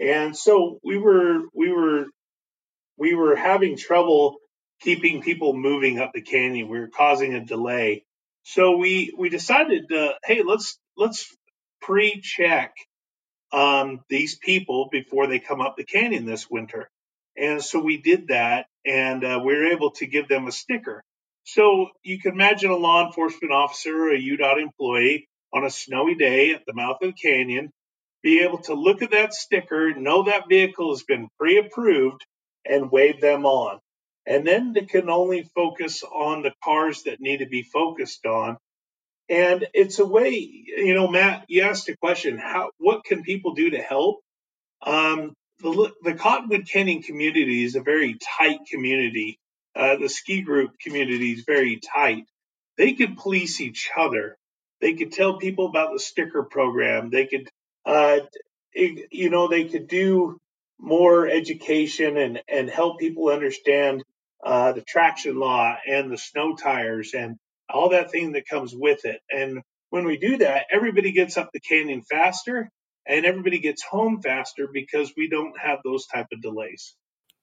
And 0.00 0.36
so 0.36 0.78
we 0.84 0.98
were 0.98 1.42
we 1.54 1.72
were 1.72 2.06
we 2.98 3.14
were 3.14 3.36
having 3.36 3.76
trouble 3.76 4.36
keeping 4.80 5.22
people 5.22 5.54
moving 5.54 5.98
up 5.98 6.12
the 6.12 6.22
canyon. 6.22 6.68
We 6.68 6.78
were 6.78 6.88
causing 6.88 7.34
a 7.34 7.44
delay. 7.44 8.04
So 8.44 8.76
we 8.76 9.14
we 9.16 9.28
decided 9.28 9.88
to 9.88 10.14
hey 10.24 10.42
let's 10.42 10.78
let's 10.96 11.34
pre-check 11.80 12.74
um, 13.56 14.04
these 14.10 14.36
people 14.36 14.88
before 14.92 15.26
they 15.26 15.38
come 15.38 15.62
up 15.62 15.76
the 15.76 15.84
canyon 15.84 16.26
this 16.26 16.48
winter. 16.48 16.90
And 17.36 17.62
so 17.62 17.80
we 17.80 17.96
did 17.96 18.28
that, 18.28 18.66
and 18.84 19.24
uh, 19.24 19.40
we 19.44 19.54
were 19.54 19.66
able 19.66 19.90
to 19.92 20.06
give 20.06 20.28
them 20.28 20.46
a 20.46 20.52
sticker. 20.52 21.02
So 21.44 21.88
you 22.02 22.20
can 22.20 22.32
imagine 22.32 22.70
a 22.70 22.76
law 22.76 23.06
enforcement 23.06 23.52
officer 23.52 23.94
or 23.94 24.14
a 24.14 24.18
UDOT 24.18 24.60
employee 24.60 25.28
on 25.52 25.64
a 25.64 25.70
snowy 25.70 26.14
day 26.14 26.52
at 26.52 26.64
the 26.66 26.74
mouth 26.74 26.98
of 27.02 27.08
the 27.08 27.12
canyon, 27.12 27.70
be 28.22 28.40
able 28.40 28.58
to 28.58 28.74
look 28.74 29.02
at 29.02 29.12
that 29.12 29.32
sticker, 29.32 29.94
know 29.94 30.24
that 30.24 30.48
vehicle 30.48 30.90
has 30.92 31.04
been 31.04 31.28
pre 31.38 31.58
approved, 31.58 32.26
and 32.68 32.90
wave 32.90 33.20
them 33.20 33.46
on. 33.46 33.78
And 34.26 34.46
then 34.46 34.72
they 34.72 34.82
can 34.82 35.08
only 35.08 35.44
focus 35.54 36.02
on 36.02 36.42
the 36.42 36.52
cars 36.64 37.04
that 37.04 37.20
need 37.20 37.38
to 37.38 37.46
be 37.46 37.62
focused 37.62 38.26
on. 38.26 38.58
And 39.28 39.66
it's 39.74 39.98
a 39.98 40.06
way, 40.06 40.30
you 40.38 40.94
know, 40.94 41.08
Matt, 41.08 41.46
you 41.48 41.62
asked 41.62 41.88
a 41.88 41.96
question 41.96 42.38
how, 42.38 42.70
what 42.78 43.04
can 43.04 43.22
people 43.22 43.54
do 43.54 43.70
to 43.70 43.78
help? 43.78 44.20
Um, 44.82 45.34
the, 45.60 45.92
the 46.02 46.14
Cottonwood 46.14 46.68
Canyon 46.68 47.02
community 47.02 47.64
is 47.64 47.76
a 47.76 47.82
very 47.82 48.18
tight 48.38 48.60
community. 48.70 49.38
Uh, 49.74 49.96
the 49.96 50.08
ski 50.08 50.42
group 50.42 50.78
community 50.80 51.32
is 51.32 51.44
very 51.44 51.80
tight. 51.94 52.24
They 52.78 52.94
could 52.94 53.16
police 53.16 53.60
each 53.60 53.90
other 53.98 54.36
they 54.80 54.94
could 54.94 55.12
tell 55.12 55.38
people 55.38 55.66
about 55.66 55.92
the 55.92 56.00
sticker 56.00 56.42
program. 56.42 57.10
They 57.10 57.26
could, 57.26 57.48
uh, 57.84 58.20
you 58.74 59.30
know, 59.30 59.48
they 59.48 59.64
could 59.64 59.88
do 59.88 60.38
more 60.78 61.26
education 61.26 62.16
and, 62.18 62.42
and 62.48 62.68
help 62.68 62.98
people 62.98 63.28
understand 63.28 64.02
uh, 64.44 64.72
the 64.72 64.82
traction 64.82 65.38
law 65.38 65.74
and 65.86 66.10
the 66.10 66.18
snow 66.18 66.54
tires 66.56 67.14
and 67.14 67.36
all 67.68 67.90
that 67.90 68.10
thing 68.10 68.32
that 68.32 68.48
comes 68.48 68.74
with 68.74 69.04
it. 69.04 69.20
And 69.30 69.62
when 69.90 70.04
we 70.04 70.16
do 70.16 70.38
that, 70.38 70.66
everybody 70.70 71.12
gets 71.12 71.36
up 71.36 71.50
the 71.52 71.60
canyon 71.60 72.02
faster 72.02 72.70
and 73.06 73.24
everybody 73.24 73.58
gets 73.58 73.82
home 73.82 74.20
faster 74.22 74.68
because 74.72 75.12
we 75.16 75.28
don't 75.28 75.58
have 75.58 75.78
those 75.84 76.06
type 76.06 76.26
of 76.32 76.42
delays. 76.42 76.94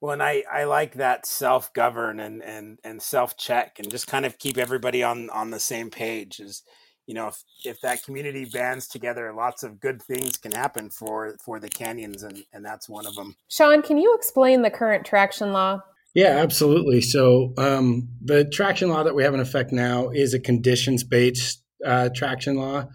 Well, 0.02 0.12
and 0.12 0.24
I, 0.24 0.44
I 0.52 0.66
like 0.66 0.96
that 0.96 1.26
self 1.26 1.72
govern 1.74 2.20
and, 2.20 2.44
and, 2.44 2.80
and 2.84 3.02
self 3.02 3.38
check 3.38 3.80
and 3.80 3.90
just 3.90 4.08
kind 4.08 4.26
of 4.26 4.38
keep 4.38 4.58
everybody 4.58 5.02
on, 5.02 5.30
on 5.30 5.52
the 5.52 5.60
same 5.60 5.90
page 5.90 6.40
is, 6.40 6.64
you 7.08 7.14
know, 7.14 7.28
if, 7.28 7.44
if 7.66 7.82
that 7.82 8.04
community 8.04 8.46
bands 8.46 8.88
together, 8.88 9.34
lots 9.34 9.64
of 9.64 9.80
good 9.80 10.02
things 10.02 10.38
can 10.38 10.52
happen 10.52 10.90
for 10.90 11.36
for 11.44 11.60
the 11.60 11.68
canyons, 11.68 12.24
and 12.24 12.44
and 12.54 12.64
that's 12.66 12.88
one 12.88 13.06
of 13.06 13.16
them. 13.16 13.36
Sean, 13.50 13.82
can 13.82 13.98
you 13.98 14.16
explain 14.16 14.62
the 14.62 14.72
current 14.72 15.06
traction 15.06 15.52
law? 15.52 15.82
Yeah, 16.14 16.38
absolutely. 16.38 17.02
So 17.02 17.54
um, 17.58 18.10
the 18.22 18.46
traction 18.46 18.90
law 18.90 19.04
that 19.04 19.16
we 19.16 19.24
have 19.24 19.34
in 19.34 19.40
effect 19.40 19.72
now 19.72 20.10
is 20.10 20.34
a 20.34 20.40
conditions 20.40 21.04
based 21.04 21.64
uh, 21.86 22.10
traction 22.16 22.56
law. 22.56 22.86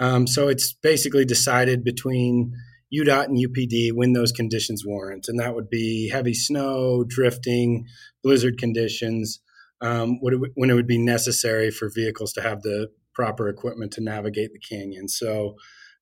Um, 0.00 0.26
so 0.26 0.48
it's 0.48 0.74
basically 0.74 1.24
decided 1.24 1.82
between 1.82 2.52
UDOT 2.94 3.24
and 3.26 3.38
UPD 3.38 3.90
when 3.94 4.12
those 4.12 4.32
conditions 4.32 4.84
warrant, 4.86 5.26
and 5.28 5.40
that 5.40 5.54
would 5.54 5.68
be 5.68 6.08
heavy 6.10 6.34
snow, 6.34 7.04
drifting, 7.06 7.86
blizzard 8.22 8.58
conditions. 8.58 9.40
Um, 9.80 10.18
when 10.20 10.70
it 10.70 10.74
would 10.74 10.88
be 10.88 10.98
necessary 10.98 11.70
for 11.70 11.88
vehicles 11.88 12.32
to 12.32 12.42
have 12.42 12.62
the 12.62 12.88
proper 13.14 13.48
equipment 13.48 13.92
to 13.92 14.02
navigate 14.02 14.50
the 14.52 14.58
canyon. 14.58 15.08
So 15.08 15.54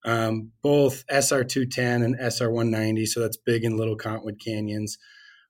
um, 0.06 0.52
both 0.62 1.06
SR210 1.08 2.02
and 2.02 2.18
SR190, 2.18 3.06
so 3.06 3.20
that's 3.20 3.36
big 3.36 3.64
and 3.64 3.76
little 3.76 3.96
Cottonwood 3.96 4.40
canyons, 4.42 4.96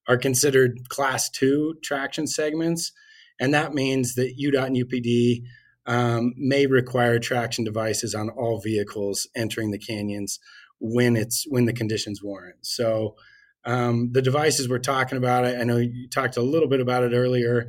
are 0.08 0.16
considered 0.16 0.88
class 0.88 1.28
two 1.28 1.74
traction 1.82 2.26
segments. 2.26 2.92
and 3.38 3.52
that 3.52 3.74
means 3.74 4.14
that 4.14 4.38
UDOT 4.38 4.66
and 4.66 4.76
UPD 4.76 5.42
um, 5.86 6.32
may 6.36 6.66
require 6.66 7.18
traction 7.18 7.64
devices 7.64 8.14
on 8.14 8.30
all 8.30 8.60
vehicles 8.60 9.28
entering 9.36 9.70
the 9.70 9.78
canyons 9.78 10.40
when 10.80 11.16
it's 11.16 11.44
when 11.48 11.66
the 11.66 11.72
conditions 11.72 12.22
warrant. 12.22 12.56
So 12.62 13.16
um, 13.64 14.10
the 14.12 14.22
devices 14.22 14.68
we're 14.68 14.78
talking 14.78 15.18
about, 15.18 15.44
I, 15.44 15.64
know 15.64 15.76
you 15.78 16.08
talked 16.08 16.36
a 16.36 16.42
little 16.42 16.68
bit 16.68 16.80
about 16.80 17.02
it 17.02 17.12
earlier, 17.12 17.66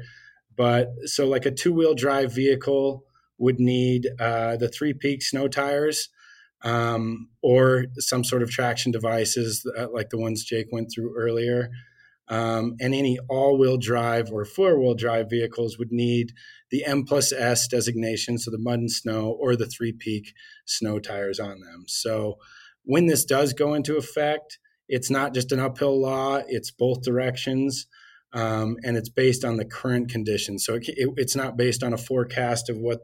but 0.55 0.89
so 1.05 1.27
like 1.27 1.45
a 1.45 1.51
two 1.51 1.73
wheel 1.73 1.95
drive 1.95 2.33
vehicle 2.33 3.03
would 3.37 3.59
need 3.59 4.07
uh, 4.19 4.57
the 4.57 4.69
three 4.69 4.93
peak 4.93 5.21
snow 5.21 5.47
tires 5.47 6.09
um, 6.63 7.29
or 7.41 7.85
some 7.97 8.23
sort 8.23 8.41
of 8.41 8.49
traction 8.49 8.91
devices 8.91 9.65
uh, 9.77 9.87
like 9.91 10.09
the 10.09 10.17
ones 10.17 10.43
Jake 10.43 10.67
went 10.71 10.91
through 10.93 11.15
earlier. 11.15 11.69
Um, 12.29 12.75
and 12.79 12.93
any 12.93 13.17
all 13.29 13.57
wheel 13.57 13.77
drive 13.77 14.31
or 14.31 14.43
four 14.43 14.79
wheel 14.79 14.95
drive 14.95 15.29
vehicles 15.29 15.77
would 15.77 15.91
need 15.91 16.33
the 16.71 16.83
M 16.85 17.03
plus 17.05 17.31
S 17.31 17.67
designation, 17.67 18.37
so 18.37 18.51
the 18.51 18.57
mud 18.57 18.79
and 18.79 18.91
snow, 18.91 19.29
or 19.39 19.55
the 19.55 19.65
three 19.67 19.93
peak 19.93 20.33
snow 20.65 20.99
tires 20.99 21.39
on 21.39 21.61
them. 21.61 21.85
So 21.87 22.37
when 22.83 23.07
this 23.07 23.23
does 23.23 23.53
go 23.53 23.73
into 23.73 23.97
effect, 23.97 24.59
it's 24.89 25.09
not 25.09 25.33
just 25.33 25.51
an 25.51 25.59
uphill 25.59 25.99
law, 26.01 26.41
it's 26.47 26.71
both 26.71 27.01
directions. 27.01 27.87
Um, 28.33 28.75
and 28.83 28.97
it's 28.97 29.09
based 29.09 29.45
on 29.45 29.55
the 29.55 29.65
current 29.65 30.09
conditions. 30.09 30.65
So 30.65 30.75
it, 30.75 30.83
it, 30.89 31.09
it's 31.15 31.35
not 31.35 31.55
based 31.55 31.81
on 31.81 31.93
a 31.93 31.97
forecast 31.97 32.69
of 32.69 32.77
what 32.77 32.99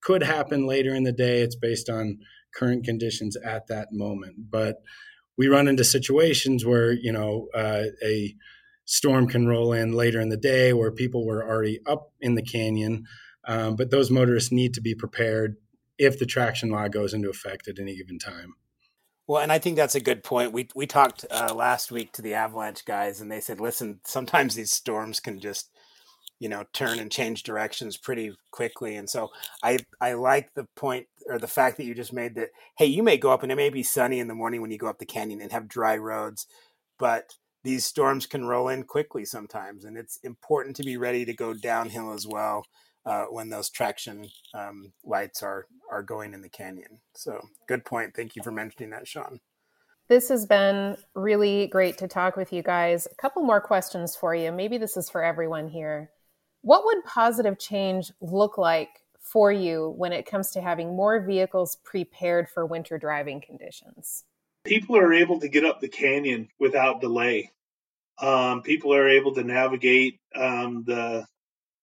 could 0.00 0.22
happen 0.22 0.66
later 0.66 0.94
in 0.94 1.02
the 1.02 1.12
day. 1.12 1.40
It's 1.42 1.56
based 1.56 1.90
on 1.90 2.18
current 2.54 2.84
conditions 2.84 3.36
at 3.36 3.66
that 3.66 3.88
moment. 3.92 4.50
But 4.50 4.76
we 5.36 5.48
run 5.48 5.68
into 5.68 5.84
situations 5.84 6.64
where 6.64 6.92
you 6.92 7.12
know 7.12 7.48
uh, 7.54 7.84
a 8.04 8.34
storm 8.88 9.28
can 9.28 9.46
roll 9.46 9.74
in 9.74 9.92
later 9.92 10.18
in 10.18 10.30
the 10.30 10.36
day 10.38 10.72
where 10.72 10.90
people 10.90 11.26
were 11.26 11.46
already 11.46 11.78
up 11.86 12.10
in 12.20 12.34
the 12.34 12.42
canyon. 12.42 13.04
Um, 13.46 13.76
but 13.76 13.90
those 13.90 14.10
motorists 14.10 14.50
need 14.50 14.72
to 14.74 14.80
be 14.80 14.94
prepared 14.94 15.56
if 15.98 16.18
the 16.18 16.24
traction 16.24 16.70
law 16.70 16.88
goes 16.88 17.12
into 17.12 17.28
effect 17.28 17.68
at 17.68 17.78
any 17.78 17.94
given 17.94 18.18
time. 18.18 18.54
Well, 19.26 19.42
and 19.42 19.52
I 19.52 19.58
think 19.58 19.76
that's 19.76 19.94
a 19.94 20.00
good 20.00 20.24
point. 20.24 20.52
We 20.52 20.68
we 20.74 20.86
talked 20.86 21.26
uh, 21.30 21.52
last 21.54 21.92
week 21.92 22.12
to 22.14 22.22
the 22.22 22.32
Avalanche 22.32 22.86
guys, 22.86 23.20
and 23.20 23.30
they 23.30 23.40
said, 23.40 23.60
"Listen, 23.60 24.00
sometimes 24.06 24.54
these 24.54 24.70
storms 24.70 25.20
can 25.20 25.38
just, 25.38 25.70
you 26.38 26.48
know, 26.48 26.64
turn 26.72 26.98
and 26.98 27.12
change 27.12 27.42
directions 27.42 27.98
pretty 27.98 28.32
quickly." 28.52 28.96
And 28.96 29.08
so 29.08 29.28
I 29.62 29.80
I 30.00 30.14
like 30.14 30.54
the 30.54 30.66
point 30.76 31.08
or 31.26 31.38
the 31.38 31.46
fact 31.46 31.76
that 31.76 31.84
you 31.84 31.94
just 31.94 32.14
made 32.14 32.36
that. 32.36 32.48
Hey, 32.78 32.86
you 32.86 33.02
may 33.02 33.18
go 33.18 33.30
up 33.30 33.42
and 33.42 33.52
it 33.52 33.56
may 33.56 33.68
be 33.68 33.82
sunny 33.82 34.18
in 34.18 34.28
the 34.28 34.34
morning 34.34 34.62
when 34.62 34.70
you 34.70 34.78
go 34.78 34.88
up 34.88 34.98
the 34.98 35.04
canyon 35.04 35.42
and 35.42 35.52
have 35.52 35.68
dry 35.68 35.98
roads, 35.98 36.46
but 36.98 37.34
these 37.68 37.84
storms 37.84 38.24
can 38.24 38.46
roll 38.46 38.68
in 38.68 38.82
quickly 38.82 39.26
sometimes, 39.26 39.84
and 39.84 39.98
it's 39.98 40.18
important 40.24 40.74
to 40.74 40.82
be 40.82 40.96
ready 40.96 41.26
to 41.26 41.34
go 41.34 41.52
downhill 41.52 42.14
as 42.14 42.26
well 42.26 42.64
uh, 43.04 43.24
when 43.24 43.50
those 43.50 43.68
traction 43.68 44.26
um, 44.54 44.90
lights 45.04 45.42
are 45.42 45.66
are 45.90 46.02
going 46.02 46.32
in 46.32 46.40
the 46.40 46.48
canyon. 46.48 46.98
So, 47.14 47.38
good 47.66 47.84
point. 47.84 48.14
Thank 48.16 48.36
you 48.36 48.42
for 48.42 48.50
mentioning 48.50 48.88
that, 48.90 49.06
Sean. 49.06 49.40
This 50.08 50.30
has 50.30 50.46
been 50.46 50.96
really 51.14 51.66
great 51.66 51.98
to 51.98 52.08
talk 52.08 52.38
with 52.38 52.54
you 52.54 52.62
guys. 52.62 53.06
A 53.06 53.14
couple 53.16 53.42
more 53.42 53.60
questions 53.60 54.16
for 54.16 54.34
you. 54.34 54.50
Maybe 54.50 54.78
this 54.78 54.96
is 54.96 55.10
for 55.10 55.22
everyone 55.22 55.68
here. 55.68 56.10
What 56.62 56.86
would 56.86 57.04
positive 57.04 57.58
change 57.58 58.10
look 58.22 58.56
like 58.56 58.88
for 59.20 59.52
you 59.52 59.92
when 59.98 60.14
it 60.14 60.24
comes 60.24 60.52
to 60.52 60.62
having 60.62 60.96
more 60.96 61.20
vehicles 61.20 61.76
prepared 61.84 62.48
for 62.48 62.64
winter 62.64 62.96
driving 62.96 63.42
conditions? 63.42 64.24
People 64.64 64.96
are 64.96 65.12
able 65.12 65.38
to 65.40 65.48
get 65.48 65.66
up 65.66 65.82
the 65.82 65.88
canyon 65.88 66.48
without 66.58 67.02
delay. 67.02 67.52
Um, 68.20 68.62
people 68.62 68.94
are 68.94 69.08
able 69.08 69.34
to 69.34 69.44
navigate 69.44 70.20
um, 70.34 70.84
the 70.86 71.26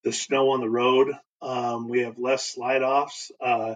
the 0.03 0.13
snow 0.13 0.51
on 0.51 0.61
the 0.61 0.69
road. 0.69 1.11
Um, 1.41 1.89
we 1.89 2.01
have 2.01 2.17
less 2.17 2.45
slide 2.45 2.83
offs, 2.83 3.31
uh, 3.41 3.75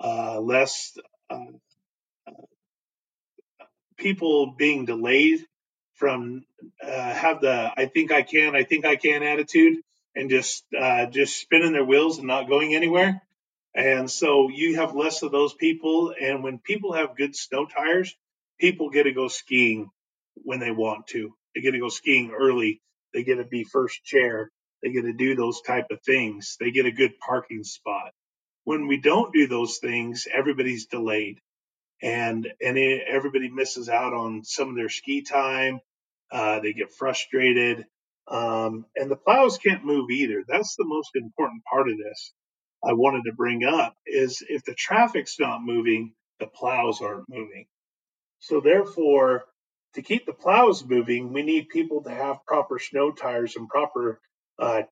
uh, 0.00 0.40
less 0.40 0.96
uh, 1.30 1.44
people 3.96 4.54
being 4.56 4.84
delayed 4.84 5.40
from 5.94 6.44
uh, 6.82 7.14
have 7.14 7.40
the 7.40 7.72
I 7.76 7.86
think 7.86 8.12
I 8.12 8.22
can, 8.22 8.54
I 8.56 8.62
think 8.62 8.86
I 8.86 8.96
can 8.96 9.22
attitude 9.22 9.78
and 10.14 10.30
just 10.30 10.64
uh, 10.78 11.06
just 11.06 11.40
spinning 11.40 11.72
their 11.72 11.84
wheels 11.84 12.18
and 12.18 12.26
not 12.26 12.48
going 12.48 12.74
anywhere. 12.74 13.22
And 13.74 14.10
so 14.10 14.48
you 14.48 14.76
have 14.76 14.94
less 14.94 15.22
of 15.22 15.30
those 15.32 15.54
people. 15.54 16.14
And 16.20 16.42
when 16.42 16.58
people 16.58 16.94
have 16.94 17.16
good 17.16 17.36
snow 17.36 17.66
tires, 17.66 18.14
people 18.58 18.90
get 18.90 19.04
to 19.04 19.12
go 19.12 19.28
skiing 19.28 19.90
when 20.34 20.58
they 20.58 20.70
want 20.70 21.06
to. 21.08 21.34
They 21.58 21.62
get 21.62 21.72
to 21.72 21.80
go 21.80 21.90
skiing 21.90 22.32
early. 22.32 22.80
They 23.14 23.24
get 23.24 23.36
to 23.36 23.44
be 23.44 23.64
first 23.64 24.04
chair. 24.04 24.52
They 24.84 24.92
get 24.92 25.02
to 25.02 25.14
do 25.14 25.36
those 25.36 25.60
type 25.62 25.88
of 25.92 26.00
things. 26.06 26.56
They 26.60 26.70
get 26.70 26.86
a 26.86 26.92
good 26.92 27.18
parking 27.20 27.64
spot. 27.64 28.12
When 28.64 28.88
we 28.88 28.98
don't 29.00 29.34
do 29.34 29.48
those 29.48 29.78
things, 29.78 30.28
everybody's 30.32 30.86
delayed 30.86 31.38
and 32.02 32.48
and 32.62 32.78
it, 32.78 33.04
everybody 33.08 33.50
misses 33.50 33.90
out 33.90 34.14
on 34.14 34.44
some 34.44 34.70
of 34.70 34.76
their 34.76 34.90
ski 34.90 35.22
time. 35.22 35.80
Uh, 36.32 36.60
they 36.60 36.74
get 36.74 36.92
frustrated, 36.92 37.86
um, 38.28 38.86
and 38.96 39.10
the 39.10 39.16
plows 39.16 39.58
can't 39.58 39.86
move 39.86 40.10
either. 40.12 40.44
That's 40.48 40.76
the 40.76 40.86
most 40.86 41.12
important 41.16 41.64
part 41.64 41.90
of 41.90 41.98
this. 41.98 42.34
I 42.84 42.94
wanted 42.94 43.24
to 43.26 43.34
bring 43.36 43.64
up 43.64 43.96
is 44.06 44.44
if 44.48 44.64
the 44.64 44.74
traffic's 44.74 45.40
not 45.40 45.62
moving, 45.64 46.14
the 46.40 46.48
plows 46.48 47.02
aren't 47.02 47.28
moving. 47.30 47.66
So 48.40 48.60
therefore, 48.60 49.44
to 49.94 50.02
keep 50.02 50.26
the 50.26 50.32
plows 50.32 50.84
moving, 50.84 51.32
we 51.32 51.42
need 51.42 51.68
people 51.68 52.02
to 52.02 52.10
have 52.10 52.44
proper 52.46 52.78
snow 52.78 53.10
tires 53.12 53.56
and 53.56 53.68
proper 53.68 54.20
uh, 54.58 54.82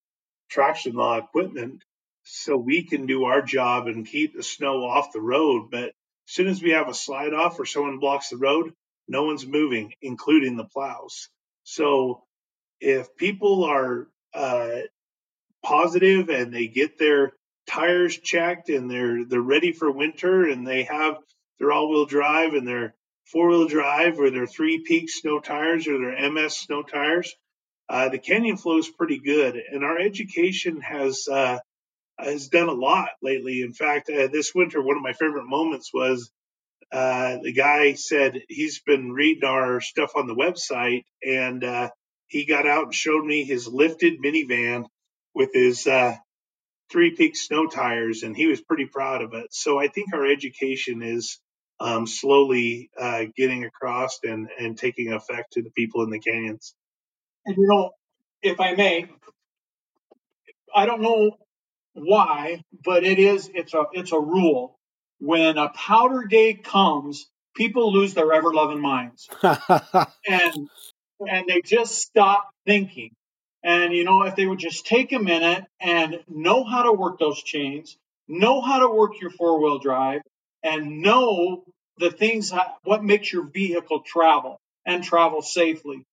traction 0.50 0.94
law 0.94 1.18
equipment 1.18 1.82
so 2.24 2.56
we 2.56 2.82
can 2.82 3.06
do 3.06 3.24
our 3.24 3.42
job 3.42 3.86
and 3.86 4.06
keep 4.06 4.34
the 4.34 4.42
snow 4.42 4.84
off 4.84 5.12
the 5.12 5.20
road. 5.20 5.70
But 5.70 5.84
as 5.84 5.92
soon 6.26 6.48
as 6.48 6.62
we 6.62 6.70
have 6.70 6.88
a 6.88 6.94
slide 6.94 7.32
off 7.32 7.60
or 7.60 7.66
someone 7.66 7.98
blocks 7.98 8.30
the 8.30 8.36
road, 8.36 8.72
no 9.08 9.24
one's 9.24 9.46
moving, 9.46 9.92
including 10.02 10.56
the 10.56 10.64
plows. 10.64 11.28
So 11.62 12.24
if 12.80 13.16
people 13.16 13.64
are 13.64 14.08
uh, 14.34 14.80
positive 15.62 16.28
and 16.28 16.52
they 16.52 16.66
get 16.66 16.98
their 16.98 17.32
tires 17.68 18.16
checked 18.16 18.68
and 18.68 18.90
they're 18.90 19.24
they're 19.24 19.40
ready 19.40 19.72
for 19.72 19.90
winter 19.90 20.48
and 20.48 20.66
they 20.66 20.84
have 20.84 21.16
their 21.58 21.72
all-wheel 21.72 22.06
drive 22.06 22.54
and 22.54 22.66
their 23.26 23.32
four-wheel 23.32 23.68
drive 23.68 24.18
or 24.18 24.30
their 24.30 24.46
three 24.46 24.82
peak 24.86 25.10
snow 25.10 25.40
tires 25.40 25.86
or 25.88 25.98
their 25.98 26.30
MS 26.30 26.56
snow 26.56 26.82
tires, 26.82 27.34
uh, 27.88 28.08
the 28.08 28.18
canyon 28.18 28.56
flow 28.56 28.78
is 28.78 28.88
pretty 28.88 29.18
good. 29.18 29.56
And 29.56 29.84
our 29.84 29.98
education 29.98 30.80
has 30.80 31.28
uh, 31.30 31.58
has 32.18 32.48
done 32.48 32.68
a 32.68 32.72
lot 32.72 33.10
lately. 33.22 33.60
In 33.62 33.72
fact, 33.72 34.10
uh, 34.10 34.28
this 34.32 34.54
winter, 34.54 34.82
one 34.82 34.96
of 34.96 35.02
my 35.02 35.12
favorite 35.12 35.46
moments 35.46 35.92
was 35.92 36.30
uh, 36.92 37.38
the 37.42 37.52
guy 37.52 37.94
said 37.94 38.42
he's 38.48 38.80
been 38.80 39.12
reading 39.12 39.44
our 39.44 39.80
stuff 39.80 40.12
on 40.16 40.26
the 40.26 40.34
website 40.34 41.04
and 41.24 41.64
uh, 41.64 41.90
he 42.28 42.46
got 42.46 42.66
out 42.66 42.84
and 42.84 42.94
showed 42.94 43.24
me 43.24 43.44
his 43.44 43.66
lifted 43.66 44.20
minivan 44.22 44.86
with 45.34 45.50
his 45.52 45.86
uh, 45.86 46.14
three 46.90 47.10
peak 47.10 47.36
snow 47.36 47.66
tires 47.66 48.22
and 48.22 48.36
he 48.36 48.46
was 48.46 48.60
pretty 48.60 48.86
proud 48.86 49.22
of 49.22 49.34
it. 49.34 49.48
So 49.50 49.78
I 49.78 49.88
think 49.88 50.14
our 50.14 50.26
education 50.26 51.02
is 51.02 51.38
um, 51.80 52.06
slowly 52.06 52.90
uh, 52.98 53.24
getting 53.36 53.64
across 53.64 54.18
and, 54.22 54.48
and 54.58 54.78
taking 54.78 55.12
effect 55.12 55.52
to 55.52 55.62
the 55.62 55.70
people 55.70 56.02
in 56.02 56.10
the 56.10 56.18
canyons. 56.18 56.74
And 57.44 57.56
you 57.56 57.66
know, 57.68 57.90
if 58.42 58.60
I 58.60 58.74
may, 58.74 59.08
I 60.74 60.86
don't 60.86 61.02
know 61.02 61.36
why, 61.94 62.62
but 62.84 63.04
it 63.04 63.18
is 63.18 63.50
it's 63.54 63.74
a 63.74 63.84
it's 63.92 64.12
a 64.12 64.20
rule. 64.20 64.78
When 65.18 65.56
a 65.56 65.70
powder 65.70 66.26
day 66.28 66.54
comes, 66.54 67.26
people 67.54 67.92
lose 67.92 68.14
their 68.14 68.32
ever 68.32 68.52
loving 68.52 68.80
minds. 68.80 69.28
and 69.42 70.68
and 71.20 71.46
they 71.48 71.62
just 71.64 71.94
stop 71.94 72.50
thinking. 72.66 73.10
And 73.64 73.92
you 73.94 74.04
know, 74.04 74.22
if 74.24 74.36
they 74.36 74.46
would 74.46 74.58
just 74.58 74.86
take 74.86 75.12
a 75.12 75.18
minute 75.18 75.64
and 75.80 76.20
know 76.28 76.64
how 76.64 76.84
to 76.84 76.92
work 76.92 77.18
those 77.18 77.42
chains, 77.42 77.96
know 78.28 78.60
how 78.60 78.80
to 78.80 78.88
work 78.88 79.12
your 79.20 79.30
four 79.30 79.60
wheel 79.60 79.78
drive, 79.78 80.20
and 80.66 81.00
know 81.00 81.64
the 81.98 82.10
things 82.10 82.52
what 82.82 83.04
makes 83.04 83.32
your 83.32 83.44
vehicle 83.48 84.00
travel 84.04 84.60
and 84.84 85.04
travel 85.04 85.40
safely. 85.40 86.04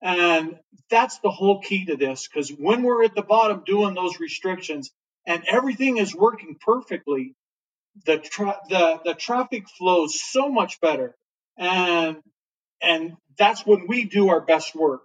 And 0.00 0.58
that's 0.88 1.18
the 1.18 1.30
whole 1.30 1.60
key 1.60 1.86
to 1.86 1.96
this 1.96 2.28
because 2.28 2.50
when 2.50 2.82
we're 2.82 3.04
at 3.04 3.14
the 3.14 3.22
bottom 3.22 3.64
doing 3.66 3.94
those 3.94 4.20
restrictions 4.20 4.90
and 5.26 5.42
everything 5.48 5.96
is 5.96 6.14
working 6.14 6.56
perfectly, 6.60 7.34
the 8.04 8.18
tra- 8.18 8.60
the 8.68 9.00
the 9.04 9.14
traffic 9.14 9.68
flows 9.76 10.20
so 10.20 10.48
much 10.48 10.80
better. 10.80 11.14
And 11.58 12.18
and 12.80 13.16
that's 13.36 13.66
when 13.66 13.86
we 13.88 14.04
do 14.04 14.28
our 14.28 14.40
best 14.40 14.74
work 14.74 15.02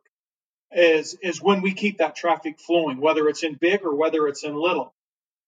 is 0.71 1.17
is 1.23 1.41
when 1.41 1.61
we 1.61 1.73
keep 1.73 1.97
that 1.97 2.15
traffic 2.15 2.59
flowing, 2.59 3.01
whether 3.01 3.27
it's 3.27 3.43
in 3.43 3.55
big 3.55 3.81
or 3.83 3.95
whether 3.95 4.27
it's 4.27 4.43
in 4.43 4.55
little. 4.55 4.93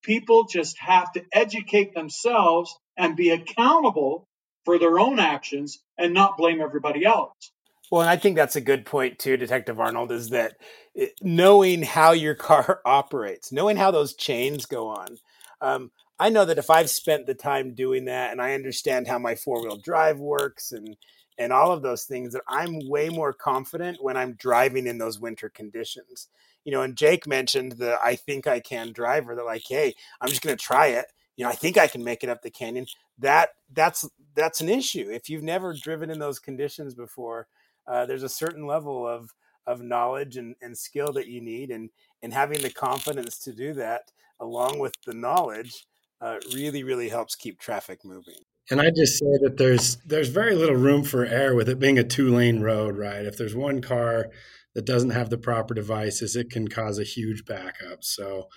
People 0.04 0.46
just 0.46 0.78
have 0.80 1.12
to 1.13 1.24
educate 1.32 1.94
themselves 1.94 2.76
and 2.98 3.16
be 3.16 3.30
accountable 3.30 4.28
for 4.66 4.80
their 4.80 5.00
own 5.00 5.20
actions 5.20 5.80
and 5.98 6.14
not 6.14 6.38
blame 6.38 6.62
everybody 6.62 7.06
else. 7.06 7.52
Well, 7.92 8.02
and 8.02 8.10
I 8.10 8.16
think 8.16 8.36
that's 8.36 8.56
a 8.56 8.62
good 8.62 8.86
point 8.86 9.20
too, 9.20 9.38
Detective 9.38 9.80
Arnold, 9.80 10.12
is 10.12 10.30
that 10.30 10.56
eh, 10.98 11.08
knowing 11.22 11.84
how 11.84 12.12
your 12.12 12.36
car 12.50 12.82
operates, 12.86 13.52
knowing 13.52 13.78
how 13.78 13.92
those 13.92 14.16
chains 14.16 14.66
go 14.66 14.88
on. 14.88 15.18
Um, 15.62 15.92
I 16.20 16.30
know 16.30 16.46
that 16.46 16.58
if 16.58 16.70
I've 16.70 16.90
spent 16.90 17.26
the 17.26 17.34
time 17.34 17.74
doing 17.74 18.06
that 18.06 18.32
and 18.32 18.42
I 18.42 18.54
understand 18.54 19.08
how 19.08 19.20
my 19.20 19.36
four 19.36 19.62
wheel 19.62 19.78
drive 19.78 20.20
works 20.20 20.72
and 20.72 20.96
and 21.38 21.52
all 21.52 21.72
of 21.72 21.82
those 21.82 22.04
things, 22.04 22.34
that 22.34 22.44
I'm 22.48 22.88
way 22.88 23.10
more 23.10 23.34
confident 23.34 23.98
when 24.04 24.16
I'm 24.16 24.34
driving 24.34 24.86
in 24.86 25.00
those 25.00 25.20
winter 25.20 25.50
conditions. 25.50 26.30
You 26.64 26.72
know, 26.72 26.84
and 26.84 26.96
Jake 26.96 27.28
mentioned 27.28 27.74
the 27.74 27.98
I 28.04 28.16
think 28.16 28.48
I 28.48 28.60
can 28.60 28.94
driver 28.94 29.36
that 29.36 29.44
like, 29.44 29.64
hey, 29.68 29.96
I'm 30.22 30.30
just 30.30 30.42
gonna 30.42 30.56
try 30.56 30.88
it. 30.88 31.06
You 31.38 31.46
know, 31.46 31.50
I 31.50 31.56
think 31.56 31.78
I 31.78 31.88
can 31.88 32.04
make 32.04 32.24
it 32.24 32.30
up 32.30 32.41
the 32.41 32.52
canyon. 32.52 32.86
That 33.17 33.50
that's 33.74 34.08
that's 34.36 34.62
an 34.62 34.69
issue. 34.69 35.10
If 35.12 35.30
you've 35.30 35.43
never 35.43 35.74
driven 35.74 36.10
in 36.10 36.19
those 36.19 36.39
conditions 36.39 36.93
before, 36.93 37.48
uh, 37.88 38.06
there's 38.06 38.24
a 38.24 38.30
certain 38.30 38.65
level 38.65 39.08
of 39.08 39.30
of 39.65 39.82
knowledge 39.82 40.38
and, 40.38 40.56
and 40.62 40.78
skill 40.78 41.13
that 41.13 41.28
you 41.28 41.41
need 41.41 41.72
and 41.72 41.89
and 42.22 42.34
having 42.34 42.62
the 42.62 42.69
confidence 42.69 43.39
to 43.39 43.54
do 43.54 43.74
that 43.74 44.12
along 44.39 44.80
with 44.80 44.93
the 45.06 45.13
knowledge 45.13 45.86
uh, 46.22 46.38
really 46.54 46.84
really 46.84 47.10
helps 47.10 47.36
keep 47.36 47.60
traffic 47.60 48.04
moving 48.04 48.36
and 48.69 48.82
i 48.82 48.89
just 48.89 49.17
say 49.17 49.38
that 49.41 49.56
there's 49.58 49.98
there's 50.06 50.30
very 50.30 50.56
little 50.56 50.76
room 50.76 51.04
for 51.04 51.26
error 51.26 51.56
with 51.56 51.69
it 51.69 51.80
being 51.80 51.98
a 51.98 52.04
two 52.04 52.34
lane 52.36 52.62
road 52.62 52.98
right 52.98 53.26
if 53.26 53.38
there's 53.38 53.56
one 53.56 53.82
car 53.82 54.30
that 54.76 54.86
doesn't 54.86 55.12
have 55.12 55.30
the 55.30 55.38
proper 55.38 55.74
devices 55.74 56.36
it 56.36 56.50
can 56.50 56.67
cause 56.67 57.00
a 57.00 57.04
huge 57.04 57.46
backup 57.46 58.04
so 58.04 58.48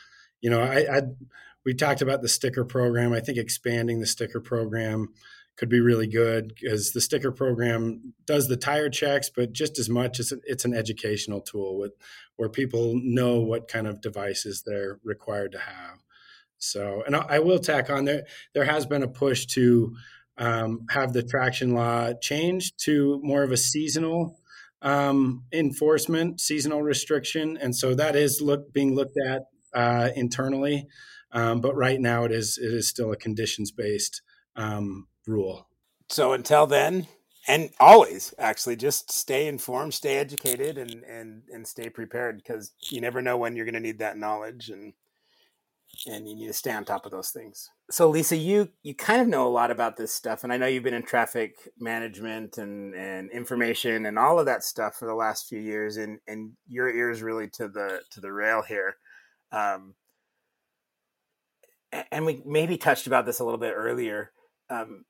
you 0.41 0.51
know 0.51 0.61
i, 0.61 0.97
I 0.97 1.03
we 1.67 1.75
talked 1.75 2.01
about 2.01 2.23
the 2.23 2.29
sticker 2.29 2.65
program 2.65 3.13
i 3.13 3.21
think 3.21 3.37
expanding 3.37 4.01
the 4.01 4.07
sticker 4.07 4.41
program 4.41 5.09
could 5.57 5.69
be 5.69 5.81
really 5.81 6.07
good 6.07 6.49
because 6.49 6.93
the 6.93 7.01
sticker 7.01 7.33
program 7.33 8.13
does 8.27 8.47
the 8.47 8.57
tire 8.57 8.91
checks, 8.91 9.31
but 9.35 9.53
just 9.53 9.79
as 9.79 9.89
much 9.89 10.21
as 10.21 10.33
it's 10.45 10.65
an 10.65 10.75
educational 10.75 11.41
tool 11.41 11.79
with 11.79 11.93
where 12.37 12.49
people 12.49 13.01
know 13.03 13.41
what 13.41 13.69
kind 13.69 13.87
of 13.87 14.01
devices 14.01 14.63
they're 14.65 14.99
required 15.03 15.53
to 15.53 15.59
have. 15.59 15.99
So, 16.59 17.03
and 17.07 17.17
I, 17.17 17.39
will 17.39 17.59
tack 17.59 17.91
on 17.91 18.05
there. 18.05 18.25
There 18.55 18.65
has 18.65 18.87
been 18.87 19.03
a 19.03 19.09
push 19.09 19.47
to 19.47 19.95
um, 20.39 20.87
have 20.91 21.13
the 21.13 21.23
traction 21.23 21.75
law 21.75 22.13
changed 22.15 22.75
to 22.85 23.21
more 23.23 23.43
of 23.43 23.53
a 23.53 23.57
seasonal 23.57 24.39
um, 24.83 25.45
enforcement, 25.53 26.41
seasonal 26.41 26.83
restriction, 26.83 27.57
and 27.57 27.75
so 27.75 27.95
that 27.95 28.17
is 28.17 28.41
look 28.41 28.73
being 28.73 28.95
looked 28.95 29.17
at 29.27 29.43
uh, 29.75 30.11
internally. 30.15 30.87
Um, 31.33 31.61
but 31.61 31.77
right 31.77 32.01
now, 32.01 32.25
it 32.25 32.33
is 32.33 32.59
it 32.59 32.73
is 32.73 32.89
still 32.89 33.13
a 33.13 33.17
conditions 33.17 33.71
based 33.71 34.23
um, 34.55 35.09
rule. 35.27 35.69
So 36.09 36.33
until 36.33 36.67
then, 36.67 37.09
and 37.49 37.71
always 37.79 38.35
actually 38.39 38.77
just 38.77 39.11
stay 39.13 39.47
informed, 39.47 39.95
stay 39.95 40.17
educated, 40.17 40.79
and 40.79 41.03
and 41.05 41.43
and 41.53 41.67
stay 41.67 41.89
prepared 41.91 42.39
because 42.39 42.73
you 42.91 43.01
never 43.01 43.23
know 43.23 43.37
when 43.37 43.57
you're 43.57 43.65
going 43.65 43.75
to 43.75 43.81
need 43.81 43.99
that 43.99 44.19
knowledge 44.19 44.71
and 44.71 44.93
and 46.07 46.29
you 46.29 46.35
need 46.35 46.47
to 46.49 46.53
stay 46.53 46.73
on 46.73 46.85
top 46.85 47.07
of 47.07 47.13
those 47.13 47.31
things. 47.31 47.71
So 47.91 48.09
Lisa, 48.09 48.37
you 48.37 48.69
you 48.83 48.95
kind 48.95 49.23
of 49.23 49.29
know 49.29 49.47
a 49.47 49.49
lot 49.49 49.71
about 49.71 49.97
this 49.97 50.13
stuff, 50.13 50.45
and 50.45 50.53
I 50.53 50.57
know 50.57 50.67
you've 50.67 50.83
been 50.83 50.95
in 50.95 51.03
traffic 51.03 51.57
management 51.79 52.59
and 52.59 52.95
and 52.95 53.31
information 53.31 54.07
and 54.07 54.19
all 54.19 54.39
of 54.39 54.47
that 54.47 54.65
stuff 54.65 54.97
for 54.97 55.07
the 55.07 55.15
last 55.15 55.49
few 55.49 55.61
years, 55.61 55.97
and 55.97 56.19
and 56.27 56.53
your 56.69 56.89
ears 56.89 57.23
really 57.23 57.49
to 57.51 57.69
the 57.69 58.01
to 58.11 58.21
the 58.21 58.33
rail 58.33 58.63
here. 58.63 58.97
Um, 59.53 59.95
and 61.93 62.27
we 62.27 62.43
maybe 62.45 62.77
touched 62.77 63.07
about 63.07 63.27
this 63.27 63.41
a 63.41 63.45
little 63.45 63.59
bit 63.59 63.75
earlier. 63.77 64.33
Um, 64.71 65.05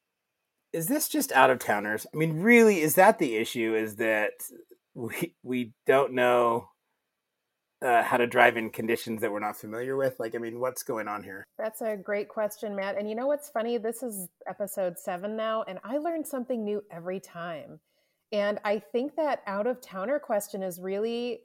is 0.72 0.86
this 0.86 1.08
just 1.08 1.32
out 1.32 1.50
of 1.50 1.58
towners? 1.58 2.06
I 2.12 2.16
mean, 2.16 2.40
really, 2.40 2.80
is 2.80 2.94
that 2.94 3.18
the 3.18 3.36
issue? 3.36 3.74
Is 3.74 3.96
that 3.96 4.32
we 4.94 5.34
we 5.42 5.72
don't 5.86 6.12
know 6.12 6.68
uh, 7.82 8.02
how 8.02 8.16
to 8.16 8.26
drive 8.26 8.56
in 8.56 8.70
conditions 8.70 9.20
that 9.20 9.32
we're 9.32 9.40
not 9.40 9.56
familiar 9.56 9.96
with? 9.96 10.18
Like, 10.18 10.34
I 10.34 10.38
mean, 10.38 10.60
what's 10.60 10.82
going 10.82 11.08
on 11.08 11.22
here? 11.22 11.44
That's 11.58 11.80
a 11.80 11.96
great 11.96 12.28
question, 12.28 12.76
Matt. 12.76 12.98
And 12.98 13.08
you 13.08 13.14
know 13.14 13.26
what's 13.26 13.48
funny? 13.48 13.78
This 13.78 14.02
is 14.02 14.28
episode 14.46 14.98
seven 14.98 15.36
now, 15.36 15.64
and 15.66 15.78
I 15.84 15.98
learn 15.98 16.24
something 16.24 16.64
new 16.64 16.82
every 16.90 17.20
time. 17.20 17.80
And 18.32 18.58
I 18.64 18.80
think 18.80 19.16
that 19.16 19.42
out 19.46 19.66
of 19.66 19.80
towner 19.80 20.18
question 20.18 20.62
is 20.62 20.80
really 20.80 21.40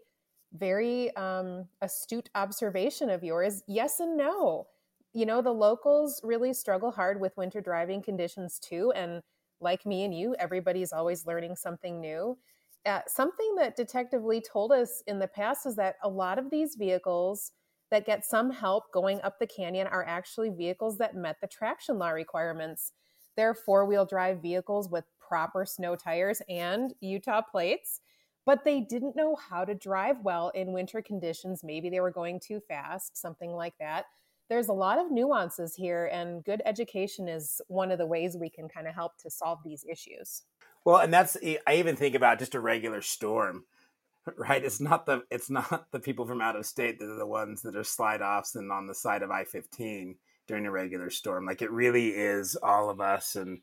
very 0.54 1.16
um, 1.16 1.68
astute 1.82 2.30
observation 2.36 3.10
of 3.10 3.24
yours. 3.24 3.64
Yes 3.68 4.00
and 4.00 4.18
no 4.18 4.68
you 5.14 5.26
know, 5.26 5.42
the 5.42 5.54
locals 5.54 6.22
really 6.24 6.54
struggle 6.54 6.92
hard 6.92 7.20
with 7.20 7.36
winter 7.38 7.62
driving 7.62 8.02
conditions 8.02 8.60
too. 8.60 8.92
And 8.96 9.22
like 9.60 9.86
me 9.86 10.04
and 10.04 10.14
you, 10.14 10.36
everybody's 10.40 10.94
always 10.94 11.26
learning 11.26 11.56
something 11.56 12.00
new. 12.00 12.38
Uh, 12.86 13.02
something 13.08 13.56
that 13.58 13.76
Detective 13.76 14.24
Lee 14.24 14.42
told 14.42 14.72
us 14.72 15.04
in 15.06 15.20
the 15.20 15.28
past 15.28 15.66
is 15.66 15.76
that 15.76 15.96
a 16.04 16.10
lot 16.10 16.40
of 16.40 16.50
these 16.50 16.76
vehicles 16.76 17.52
that 17.92 18.06
get 18.06 18.26
some 18.26 18.50
help 18.50 18.92
going 18.92 19.22
up 19.22 19.38
the 19.38 19.46
canyon 19.46 19.86
are 19.86 20.06
actually 20.06 20.50
vehicles 20.50 20.98
that 20.98 21.16
met 21.16 21.36
the 21.42 21.48
traction 21.48 22.00
law 22.00 22.10
requirements. 22.10 22.94
They're 23.36 23.54
four 23.54 23.86
wheel 23.86 24.06
drive 24.06 24.42
vehicles 24.42 24.90
with 24.90 25.04
proper 25.20 25.66
snow 25.66 25.96
tires 25.96 26.42
and 26.50 26.94
Utah 27.02 27.42
plates, 27.42 28.00
but 28.46 28.64
they 28.64 28.80
didn't 28.80 29.16
know 29.16 29.36
how 29.36 29.66
to 29.66 29.76
drive 29.76 30.22
well 30.24 30.50
in 30.56 30.74
winter 30.74 31.02
conditions. 31.02 31.64
Maybe 31.64 31.90
they 31.90 32.00
were 32.00 32.12
going 32.12 32.40
too 32.40 32.62
fast, 32.62 33.18
something 33.18 33.52
like 33.52 33.74
that 33.80 34.06
there's 34.52 34.68
a 34.68 34.74
lot 34.74 35.00
of 35.00 35.10
nuances 35.10 35.74
here 35.74 36.08
and 36.08 36.44
good 36.44 36.62
education 36.66 37.30
is 37.30 37.62
one 37.70 37.90
of 37.90 37.98
the 37.98 38.06
ways 38.06 38.36
we 38.36 38.50
can 38.50 38.68
kind 38.68 38.86
of 38.86 38.94
help 38.94 39.16
to 39.16 39.30
solve 39.30 39.60
these 39.64 39.86
issues 39.90 40.44
well 40.84 40.98
and 40.98 41.14
that's 41.14 41.38
i 41.66 41.76
even 41.76 41.96
think 41.96 42.16
about 42.16 42.38
just 42.38 42.54
a 42.54 42.60
regular 42.60 43.02
storm 43.02 43.64
right 44.36 44.66
it's 44.66 44.82
not 44.82 45.06
the 45.06 45.24
it's 45.32 45.50
not 45.50 45.86
the 45.92 46.00
people 46.02 46.26
from 46.26 46.42
out 46.42 46.58
of 46.58 46.66
state 46.66 47.00
that 47.00 47.10
are 47.10 47.18
the 47.18 47.26
ones 47.26 47.62
that 47.62 47.78
are 47.78 47.84
slide 47.84 48.22
offs 48.22 48.56
and 48.56 48.74
on 48.74 48.88
the 48.88 48.94
side 48.94 49.24
of 49.24 49.32
i-15 49.32 50.16
during 50.48 50.66
a 50.66 50.72
regular 50.72 51.10
storm 51.10 51.46
like 51.46 51.62
it 51.62 51.72
really 51.72 52.10
is 52.10 52.58
all 52.58 52.90
of 52.90 53.00
us 53.00 53.38
and 53.38 53.60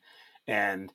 and 0.47 0.91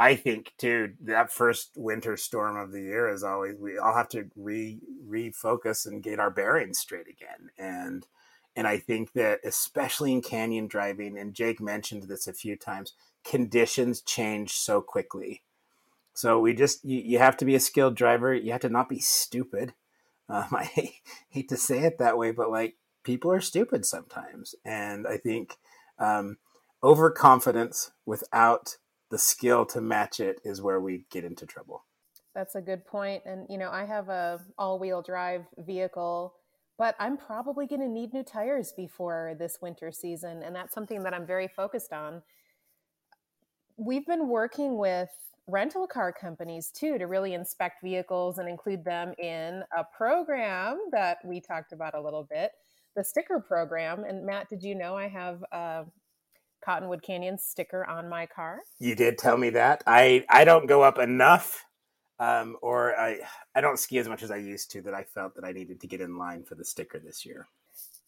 I 0.00 0.14
think 0.14 0.52
too 0.58 0.92
that 1.06 1.32
first 1.32 1.72
winter 1.74 2.16
storm 2.16 2.56
of 2.56 2.70
the 2.70 2.82
year 2.82 3.08
is 3.12 3.24
always 3.24 3.56
we 3.58 3.78
all 3.78 3.94
have 3.96 4.08
to 4.10 4.26
re 4.36 4.78
refocus 5.08 5.86
and 5.86 6.02
get 6.02 6.20
our 6.20 6.30
bearings 6.30 6.78
straight 6.78 7.08
again. 7.08 7.50
And 7.58 8.06
and 8.58 8.66
I 8.66 8.78
think 8.78 9.12
that, 9.12 9.38
especially 9.44 10.12
in 10.12 10.20
canyon 10.20 10.66
driving, 10.66 11.16
and 11.16 11.32
Jake 11.32 11.60
mentioned 11.60 12.02
this 12.02 12.26
a 12.26 12.32
few 12.32 12.56
times, 12.56 12.92
conditions 13.24 14.00
change 14.00 14.50
so 14.50 14.80
quickly. 14.80 15.42
So 16.12 16.40
we 16.40 16.54
just, 16.54 16.84
you, 16.84 16.98
you 16.98 17.18
have 17.20 17.36
to 17.36 17.44
be 17.44 17.54
a 17.54 17.60
skilled 17.60 17.94
driver. 17.94 18.34
You 18.34 18.50
have 18.50 18.62
to 18.62 18.68
not 18.68 18.88
be 18.88 18.98
stupid. 18.98 19.74
Um, 20.28 20.48
I 20.52 20.92
hate, 21.28 21.48
to 21.50 21.56
say 21.56 21.84
it 21.84 21.98
that 21.98 22.18
way, 22.18 22.32
but 22.32 22.50
like 22.50 22.74
people 23.04 23.30
are 23.30 23.40
stupid 23.40 23.86
sometimes. 23.86 24.56
And 24.64 25.06
I 25.06 25.18
think 25.18 25.56
um, 26.00 26.38
overconfidence 26.82 27.92
without 28.06 28.76
the 29.08 29.18
skill 29.18 29.66
to 29.66 29.80
match 29.80 30.18
it 30.18 30.40
is 30.44 30.60
where 30.60 30.80
we 30.80 31.04
get 31.12 31.22
into 31.22 31.46
trouble. 31.46 31.84
That's 32.34 32.56
a 32.56 32.60
good 32.60 32.84
point. 32.84 33.22
And, 33.24 33.46
you 33.48 33.56
know, 33.56 33.70
I 33.70 33.84
have 33.84 34.08
a 34.08 34.40
all 34.58 34.80
wheel 34.80 35.00
drive 35.00 35.44
vehicle 35.58 36.34
but 36.78 36.94
I'm 37.00 37.16
probably 37.16 37.66
going 37.66 37.80
to 37.80 37.88
need 37.88 38.14
new 38.14 38.22
tires 38.22 38.72
before 38.72 39.34
this 39.38 39.58
winter 39.60 39.90
season. 39.90 40.42
And 40.44 40.54
that's 40.54 40.72
something 40.72 41.02
that 41.02 41.12
I'm 41.12 41.26
very 41.26 41.48
focused 41.48 41.92
on. 41.92 42.22
We've 43.76 44.06
been 44.06 44.28
working 44.28 44.78
with 44.78 45.10
rental 45.48 45.86
car 45.86 46.12
companies 46.12 46.70
too 46.70 46.98
to 46.98 47.06
really 47.06 47.34
inspect 47.34 47.82
vehicles 47.82 48.38
and 48.38 48.48
include 48.48 48.84
them 48.84 49.12
in 49.18 49.62
a 49.76 49.82
program 49.96 50.78
that 50.92 51.18
we 51.24 51.40
talked 51.40 51.72
about 51.72 51.94
a 51.94 52.00
little 52.00 52.26
bit 52.30 52.52
the 52.94 53.04
sticker 53.04 53.40
program. 53.40 54.04
And 54.04 54.26
Matt, 54.26 54.48
did 54.48 54.62
you 54.62 54.74
know 54.74 54.96
I 54.96 55.08
have 55.08 55.42
a 55.52 55.84
Cottonwood 56.64 57.02
Canyon 57.02 57.38
sticker 57.38 57.86
on 57.86 58.08
my 58.08 58.26
car? 58.26 58.60
You 58.80 58.94
did 58.94 59.18
tell 59.18 59.36
me 59.36 59.50
that. 59.50 59.84
I, 59.86 60.24
I 60.28 60.44
don't 60.44 60.66
go 60.66 60.82
up 60.82 60.98
enough 60.98 61.64
um, 62.20 62.56
or 62.62 62.98
I 62.98 63.20
I 63.54 63.60
don't 63.60 63.78
ski 63.78 63.98
as 63.98 64.08
much 64.08 64.22
as 64.22 64.30
I 64.30 64.36
used 64.36 64.70
to 64.72 64.82
that 64.82 64.94
I 64.94 65.04
felt 65.04 65.34
that 65.36 65.44
I 65.44 65.52
needed 65.52 65.80
to 65.80 65.86
get 65.86 66.00
in 66.00 66.18
line 66.18 66.44
for 66.44 66.54
the 66.54 66.64
sticker 66.64 66.98
this 66.98 67.24
year. 67.24 67.48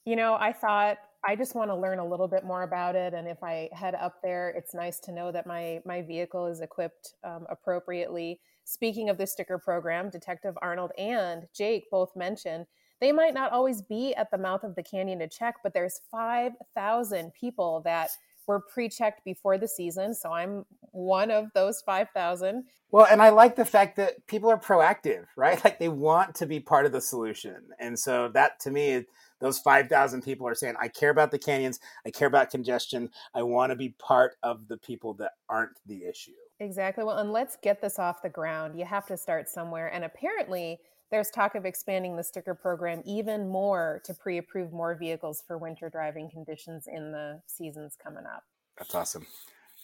You 0.05 0.16
know, 0.16 0.35
I 0.35 0.53
thought 0.53 0.99
I 1.25 1.37
just 1.37 1.55
want 1.55 1.70
to 1.70 1.77
learn 1.77 1.99
a 1.99 2.07
little 2.07 2.29
bit 2.29 2.44
more 2.44 2.62
about 2.62 2.96
it, 2.96 3.12
and 3.14 3.29
if 3.29 3.42
I 3.42 3.68
head 3.73 3.94
up 3.94 4.16
there, 4.23 4.51
it's 4.51 4.75
nice 4.75 4.99
to 5.01 5.12
know 5.12 5.31
that 5.33 5.46
my 5.46 5.81
my 5.85 6.03
vehicle 6.03 6.46
is 6.46 6.61
equipped 6.61 7.14
um, 7.25 7.46
appropriately. 7.51 8.40
Speaking 8.64 9.09
of 9.09 9.18
the 9.18 9.27
sticker 9.27 9.59
program, 9.59 10.11
Detective 10.11 10.57
Arnold 10.62 10.92
and 10.96 11.46
Jake 11.55 11.90
both 11.90 12.14
mentioned 12.16 12.66
they 13.01 13.12
might 13.12 13.35
not 13.35 13.53
always 13.53 13.81
be 13.83 14.14
at 14.14 14.31
the 14.31 14.38
mouth 14.38 14.62
of 14.62 14.75
the 14.75 14.83
canyon 14.83 15.18
to 15.20 15.29
check, 15.29 15.57
but 15.62 15.73
there's 15.73 16.01
five 16.11 16.53
thousand 16.75 17.33
people 17.33 17.81
that 17.85 18.11
were 18.51 18.61
pre-checked 18.61 19.25
before 19.25 19.57
the 19.57 19.69
season 19.69 20.13
so 20.13 20.33
i'm 20.33 20.65
one 20.91 21.31
of 21.31 21.47
those 21.55 21.81
5000 21.83 22.65
well 22.91 23.07
and 23.09 23.23
i 23.23 23.29
like 23.29 23.55
the 23.55 23.65
fact 23.65 23.97
that 23.97 24.27
people 24.27 24.51
are 24.51 24.59
proactive 24.59 25.27
right 25.37 25.63
like 25.65 25.79
they 25.79 25.89
want 25.89 26.35
to 26.35 26.47
be 26.47 26.59
part 26.59 26.85
of 26.85 26.91
the 26.91 27.01
solution 27.01 27.57
and 27.79 27.97
so 27.97 28.29
that 28.35 28.59
to 28.59 28.73
me 28.73 29.05
those 29.41 29.61
5000 29.61 30.23
people 30.23 30.49
are 30.49 30.55
saying 30.57 30.75
i 30.81 30.89
care 30.89 31.11
about 31.11 31.31
the 31.31 31.39
canyons 31.39 31.79
i 32.05 32.11
care 32.11 32.27
about 32.27 32.51
congestion 32.51 33.09
i 33.35 33.43
want 33.43 33.71
to 33.71 33.77
be 33.77 33.95
part 34.01 34.35
of 34.43 34.67
the 34.67 34.77
people 34.79 35.15
that 35.15 35.31
aren't 35.49 35.79
the 35.87 36.03
issue 36.05 36.33
Exactly. 36.63 37.05
Well, 37.05 37.17
and 37.17 37.33
let's 37.33 37.57
get 37.63 37.81
this 37.81 37.99
off 37.99 38.21
the 38.21 38.29
ground. 38.29 38.79
You 38.79 38.85
have 38.85 39.07
to 39.07 39.17
start 39.17 39.49
somewhere. 39.49 39.89
And 39.93 40.05
apparently, 40.05 40.79
there's 41.11 41.31
talk 41.31 41.55
of 41.55 41.64
expanding 41.64 42.16
the 42.16 42.25
sticker 42.25 42.55
program 42.55 43.03
even 43.05 43.49
more 43.49 44.01
to 44.05 44.14
pre 44.14 44.38
approve 44.38 44.73
more 44.73 44.94
vehicles 44.94 45.42
for 45.46 45.59
winter 45.59 45.88
driving 45.90 46.31
conditions 46.31 46.87
in 46.87 47.12
the 47.12 47.40
seasons 47.46 47.96
coming 48.03 48.25
up. 48.27 48.44
That's 48.79 48.94
awesome. 48.94 49.27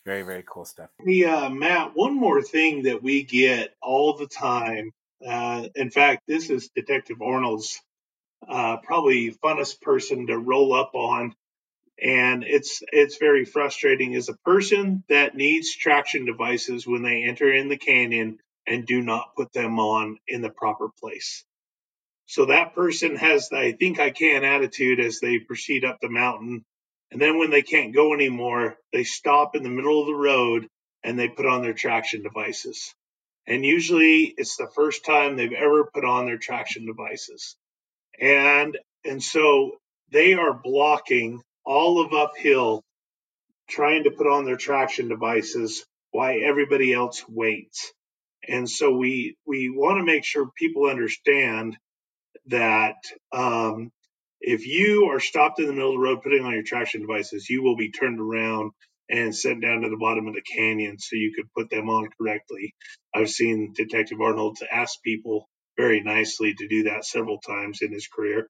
Very, 0.05 0.23
very 0.23 0.45
cool 0.47 0.65
stuff. 0.65 0.91
Hey, 1.05 1.25
uh, 1.25 1.51
Matt, 1.51 1.93
one 1.95 2.15
more 2.15 2.41
thing 2.41 2.85
that 2.85 3.03
we 3.03 3.25
get 3.25 3.75
all 3.83 4.17
the 4.17 4.29
time. 4.29 4.93
Uh, 5.27 5.67
in 5.75 5.91
fact, 5.91 6.23
this 6.29 6.49
is 6.49 6.69
Detective 6.69 7.21
Arnold's 7.21 7.83
uh, 8.49 8.77
probably 8.79 9.33
funnest 9.45 9.81
person 9.81 10.29
to 10.29 10.39
roll 10.39 10.75
up 10.75 10.95
on 10.95 11.35
and 12.01 12.45
it's 12.45 12.83
it's 12.93 13.17
very 13.17 13.45
frustrating 13.45 14.15
as 14.15 14.29
a 14.29 14.37
person 14.45 15.03
that 15.09 15.35
needs 15.35 15.75
traction 15.75 16.27
devices 16.27 16.87
when 16.87 17.03
they 17.03 17.25
enter 17.25 17.51
in 17.51 17.69
the 17.69 17.79
canyon 17.79 18.39
and 18.67 18.87
do 18.87 19.03
not 19.03 19.35
put 19.37 19.53
them 19.53 19.79
on 19.79 20.19
in 20.27 20.43
the 20.43 20.51
proper 20.51 20.89
place. 21.01 21.45
So 22.27 22.47
that 22.47 22.75
person 22.75 23.17
has 23.17 23.49
the 23.49 23.59
I 23.59 23.73
think 23.73 24.01
I 24.01 24.11
can 24.11 24.45
attitude 24.45 25.01
as 25.01 25.21
they 25.21 25.39
proceed 25.39 25.85
up 25.85 25.99
the 26.01 26.09
mountain. 26.09 26.65
And 27.11 27.21
then 27.21 27.39
when 27.39 27.51
they 27.51 27.63
can't 27.63 27.95
go 27.95 28.15
anymore, 28.15 28.77
they 28.93 29.05
stop 29.05 29.55
in 29.55 29.63
the 29.63 29.71
middle 29.71 30.01
of 30.01 30.07
the 30.09 30.15
road 30.15 30.69
and 31.05 31.19
they 31.19 31.29
put 31.29 31.47
on 31.47 31.63
their 31.63 31.73
traction 31.73 32.23
devices. 32.23 32.95
And 33.47 33.65
usually 33.65 34.35
it's 34.37 34.57
the 34.57 34.69
first 34.75 35.05
time 35.05 35.37
they've 35.37 35.53
ever 35.53 35.85
put 35.95 36.05
on 36.05 36.27
their 36.27 36.39
traction 36.39 36.85
devices. 36.87 37.57
And 38.21 38.77
and 39.05 39.23
so 39.23 39.73
they 40.11 40.35
are 40.35 40.53
blocking 40.53 41.43
all 41.65 42.01
of 42.05 42.13
uphill 42.13 42.83
trying 43.69 44.05
to 44.05 44.11
put 44.11 44.27
on 44.27 44.45
their 44.45 44.57
traction 44.57 45.09
devices 45.09 45.85
while 46.11 46.37
everybody 46.43 46.93
else 46.93 47.25
waits. 47.29 47.93
And 48.49 48.69
so 48.69 48.93
we 48.97 49.37
we 49.47 49.71
want 49.71 49.99
to 49.99 50.05
make 50.05 50.25
sure 50.25 50.51
people 50.57 50.87
understand 50.87 51.77
that 52.47 52.97
um, 53.33 53.93
if 54.41 54.67
you 54.67 55.11
are 55.13 55.21
stopped 55.21 55.61
in 55.61 55.67
the 55.67 55.73
middle 55.73 55.91
of 55.91 55.97
the 55.97 56.01
road 56.01 56.23
putting 56.23 56.45
on 56.45 56.55
your 56.55 56.63
traction 56.63 57.01
devices, 57.03 57.49
you 57.49 57.63
will 57.63 57.77
be 57.77 57.91
turned 57.91 58.21
around 58.21 58.73
and 59.11 59.35
sent 59.35 59.63
down 59.63 59.83
to 59.83 59.91
the 59.91 59.97
bottom 59.97 60.27
of 60.27 60.35
the 60.35 60.43
canyon 60.43 60.99
so 60.99 61.17
you 61.17 61.33
could 61.35 61.53
put 61.55 61.71
them 61.71 61.89
on 61.89 62.09
correctly. 62.19 62.75
I've 63.15 63.31
seen 63.31 63.73
Detective 63.75 64.21
Arnold 64.21 64.57
to 64.59 64.75
ask 64.75 65.03
people 65.03 65.49
very 65.77 66.03
nicely 66.03 66.55
to 66.55 66.69
do 66.69 66.85
that 66.85 67.05
several 67.05 67.39
times 67.39 67.83
in 67.83 67.93
his 67.93 68.09
career. 68.09 68.49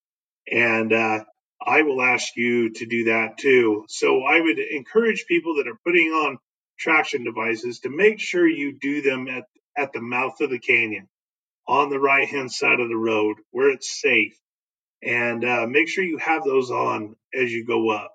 And 0.50 0.92
uh, 0.92 1.24
I 1.64 1.82
will 1.82 2.02
ask 2.02 2.36
you 2.36 2.70
to 2.74 2.86
do 2.86 3.04
that 3.04 3.38
too. 3.38 3.84
So 3.88 4.22
I 4.22 4.40
would 4.40 4.58
encourage 4.58 5.26
people 5.26 5.56
that 5.56 5.68
are 5.68 5.78
putting 5.84 6.08
on 6.08 6.38
traction 6.78 7.24
devices 7.24 7.80
to 7.80 7.90
make 7.90 8.20
sure 8.20 8.46
you 8.48 8.78
do 8.80 9.02
them 9.02 9.28
at, 9.28 9.44
at 9.76 9.92
the 9.92 10.00
mouth 10.00 10.40
of 10.40 10.50
the 10.50 10.58
canyon 10.58 11.08
on 11.68 11.90
the 11.90 11.98
right 11.98 12.28
hand 12.28 12.52
side 12.52 12.80
of 12.80 12.88
the 12.88 12.96
road 12.96 13.36
where 13.50 13.70
it's 13.70 14.00
safe. 14.00 14.36
And 15.02 15.44
uh, 15.44 15.66
make 15.66 15.88
sure 15.88 16.04
you 16.04 16.18
have 16.18 16.44
those 16.44 16.70
on 16.70 17.16
as 17.34 17.52
you 17.52 17.64
go 17.66 17.90
up. 17.90 18.12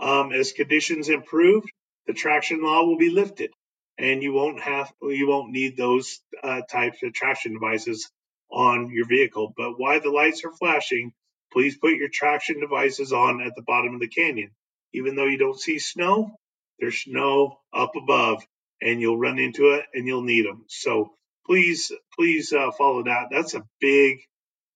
Um, 0.00 0.32
as 0.32 0.52
conditions 0.52 1.08
improve, 1.08 1.64
the 2.06 2.14
traction 2.14 2.62
law 2.62 2.84
will 2.84 2.98
be 2.98 3.10
lifted 3.10 3.50
and 3.98 4.22
you 4.22 4.32
won't 4.32 4.60
have 4.60 4.92
you 5.02 5.28
won't 5.28 5.52
need 5.52 5.76
those 5.76 6.20
uh, 6.42 6.62
types 6.70 7.02
of 7.02 7.12
traction 7.12 7.54
devices 7.54 8.10
on 8.50 8.90
your 8.90 9.06
vehicle. 9.06 9.52
But 9.56 9.78
while 9.78 10.00
the 10.00 10.10
lights 10.10 10.44
are 10.44 10.52
flashing, 10.52 11.12
Please 11.52 11.78
put 11.78 11.94
your 11.94 12.08
traction 12.12 12.60
devices 12.60 13.12
on 13.12 13.40
at 13.40 13.54
the 13.54 13.62
bottom 13.62 13.94
of 13.94 14.00
the 14.00 14.08
canyon. 14.08 14.50
Even 14.92 15.16
though 15.16 15.26
you 15.26 15.38
don't 15.38 15.58
see 15.58 15.78
snow, 15.78 16.36
there's 16.78 17.00
snow 17.02 17.60
up 17.72 17.96
above 17.96 18.46
and 18.80 19.00
you'll 19.00 19.18
run 19.18 19.38
into 19.38 19.72
it 19.74 19.84
and 19.94 20.06
you'll 20.06 20.22
need 20.22 20.46
them. 20.46 20.64
So 20.68 21.12
please, 21.46 21.92
please 22.16 22.52
uh, 22.52 22.70
follow 22.72 23.04
that. 23.04 23.28
That's 23.30 23.54
a 23.54 23.64
big 23.80 24.18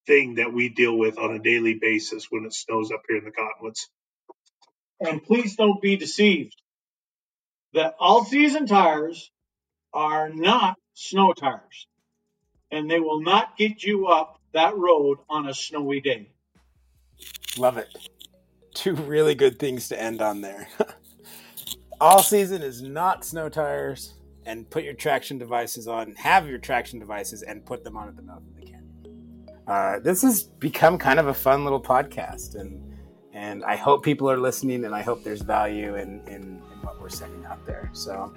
thing 0.07 0.37
that 0.37 0.53
we 0.53 0.69
deal 0.69 0.97
with 0.97 1.19
on 1.19 1.35
a 1.35 1.39
daily 1.39 1.79
basis 1.81 2.27
when 2.31 2.45
it 2.45 2.53
snows 2.53 2.91
up 2.91 3.03
here 3.09 3.19
in 3.19 3.25
the 3.25 3.31
Cottonwoods. 3.31 3.89
And 5.01 5.23
please 5.23 5.57
don't 5.57 5.81
be 5.81 5.97
deceived 5.97 6.55
that 7.75 7.95
all 7.99 8.25
season 8.25 8.67
tires 8.67 9.31
are 9.93 10.29
not 10.29 10.77
snow 10.95 11.33
tires 11.33 11.87
and 12.71 12.91
they 12.91 13.01
will 13.01 13.21
not 13.21 13.57
get 13.57 13.83
you 13.83 14.07
up 14.09 14.41
that 14.53 14.77
road 14.77 15.19
on 15.29 15.49
a 15.49 15.55
snowy 15.55 16.01
day. 16.01 16.29
Love 17.59 17.79
it. 17.79 17.89
Two 18.75 18.95
really 18.95 19.35
good 19.35 19.59
things 19.59 19.89
to 19.89 20.01
end 20.01 20.23
on 20.23 20.41
there. 20.41 20.69
All 22.03 22.21
season 22.21 22.63
is 22.63 22.83
not 22.83 23.25
snow 23.25 23.49
tires, 23.49 24.15
and 24.45 24.69
put 24.69 24.83
your 24.83 24.93
traction 24.93 25.39
devices 25.39 25.87
on. 25.87 26.17
Have 26.17 26.49
your 26.49 26.59
traction 26.59 26.99
devices 26.99 27.43
and 27.43 27.65
put 27.65 27.85
them 27.85 27.97
on 27.97 28.09
at 28.09 28.17
the 28.17 28.23
mouth 28.23 28.39
of 28.39 28.57
the 28.57 28.67
canyon. 28.67 29.49
Uh, 29.69 30.01
this 30.01 30.23
has 30.23 30.43
become 30.43 30.99
kind 30.99 31.21
of 31.21 31.29
a 31.29 31.35
fun 31.35 31.63
little 31.63 31.81
podcast, 31.81 32.57
and 32.57 32.83
and 33.33 33.63
I 33.63 33.77
hope 33.77 34.03
people 34.03 34.29
are 34.29 34.37
listening, 34.37 34.85
and 34.85 34.97
I 34.97 35.01
hope 35.01 35.23
there's 35.23 35.43
value 35.43 35.95
in 35.95 36.21
in, 36.27 36.33
in 36.33 36.63
what 36.81 37.01
we're 37.01 37.09
sending 37.09 37.45
out 37.45 37.65
there. 37.67 37.89
So, 37.93 38.35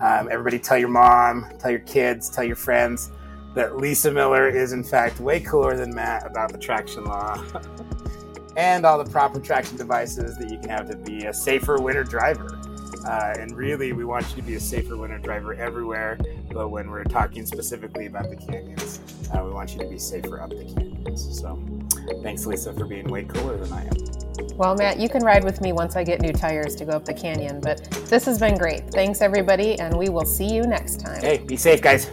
um, 0.00 0.28
everybody, 0.30 0.60
tell 0.60 0.78
your 0.78 0.88
mom, 0.88 1.48
tell 1.58 1.72
your 1.72 1.80
kids, 1.80 2.30
tell 2.30 2.44
your 2.44 2.54
friends 2.54 3.10
that 3.56 3.76
Lisa 3.76 4.12
Miller 4.12 4.48
is 4.48 4.72
in 4.72 4.84
fact 4.84 5.18
way 5.18 5.40
cooler 5.40 5.76
than 5.76 5.92
Matt 5.92 6.24
about 6.28 6.52
the 6.52 6.58
traction 6.58 7.02
law. 7.06 7.42
and 8.56 8.86
all 8.86 9.02
the 9.02 9.10
proper 9.10 9.40
traction 9.40 9.76
devices 9.76 10.36
that 10.38 10.48
you 10.48 10.60
can 10.60 10.68
have 10.68 10.88
to 10.88 10.96
be 10.96 11.24
a 11.24 11.34
safer 11.34 11.80
winter 11.80 12.04
driver. 12.04 12.59
Uh, 13.04 13.34
and 13.38 13.56
really, 13.56 13.92
we 13.92 14.04
want 14.04 14.28
you 14.30 14.36
to 14.36 14.42
be 14.42 14.54
a 14.54 14.60
safer 14.60 14.96
winter 14.96 15.18
driver 15.18 15.54
everywhere. 15.54 16.18
But 16.52 16.68
when 16.68 16.90
we're 16.90 17.04
talking 17.04 17.46
specifically 17.46 18.06
about 18.06 18.30
the 18.30 18.36
canyons, 18.36 19.00
uh, 19.34 19.42
we 19.44 19.50
want 19.50 19.72
you 19.72 19.80
to 19.80 19.88
be 19.88 19.98
safer 19.98 20.40
up 20.40 20.50
the 20.50 20.64
canyons. 20.64 21.38
So, 21.38 21.62
thanks, 22.22 22.46
Lisa, 22.46 22.72
for 22.72 22.86
being 22.86 23.08
way 23.08 23.24
cooler 23.24 23.56
than 23.56 23.72
I 23.72 23.84
am. 23.84 24.56
Well, 24.56 24.74
Matt, 24.74 24.98
you 24.98 25.08
can 25.08 25.22
ride 25.22 25.44
with 25.44 25.60
me 25.60 25.72
once 25.72 25.96
I 25.96 26.04
get 26.04 26.20
new 26.20 26.32
tires 26.32 26.74
to 26.76 26.84
go 26.84 26.92
up 26.92 27.04
the 27.04 27.14
canyon. 27.14 27.60
But 27.60 27.82
this 28.06 28.24
has 28.26 28.38
been 28.38 28.58
great. 28.58 28.90
Thanks, 28.90 29.20
everybody, 29.20 29.78
and 29.78 29.96
we 29.96 30.08
will 30.08 30.26
see 30.26 30.46
you 30.46 30.62
next 30.62 31.00
time. 31.00 31.20
Hey, 31.20 31.38
be 31.38 31.56
safe, 31.56 31.80
guys. 31.80 32.10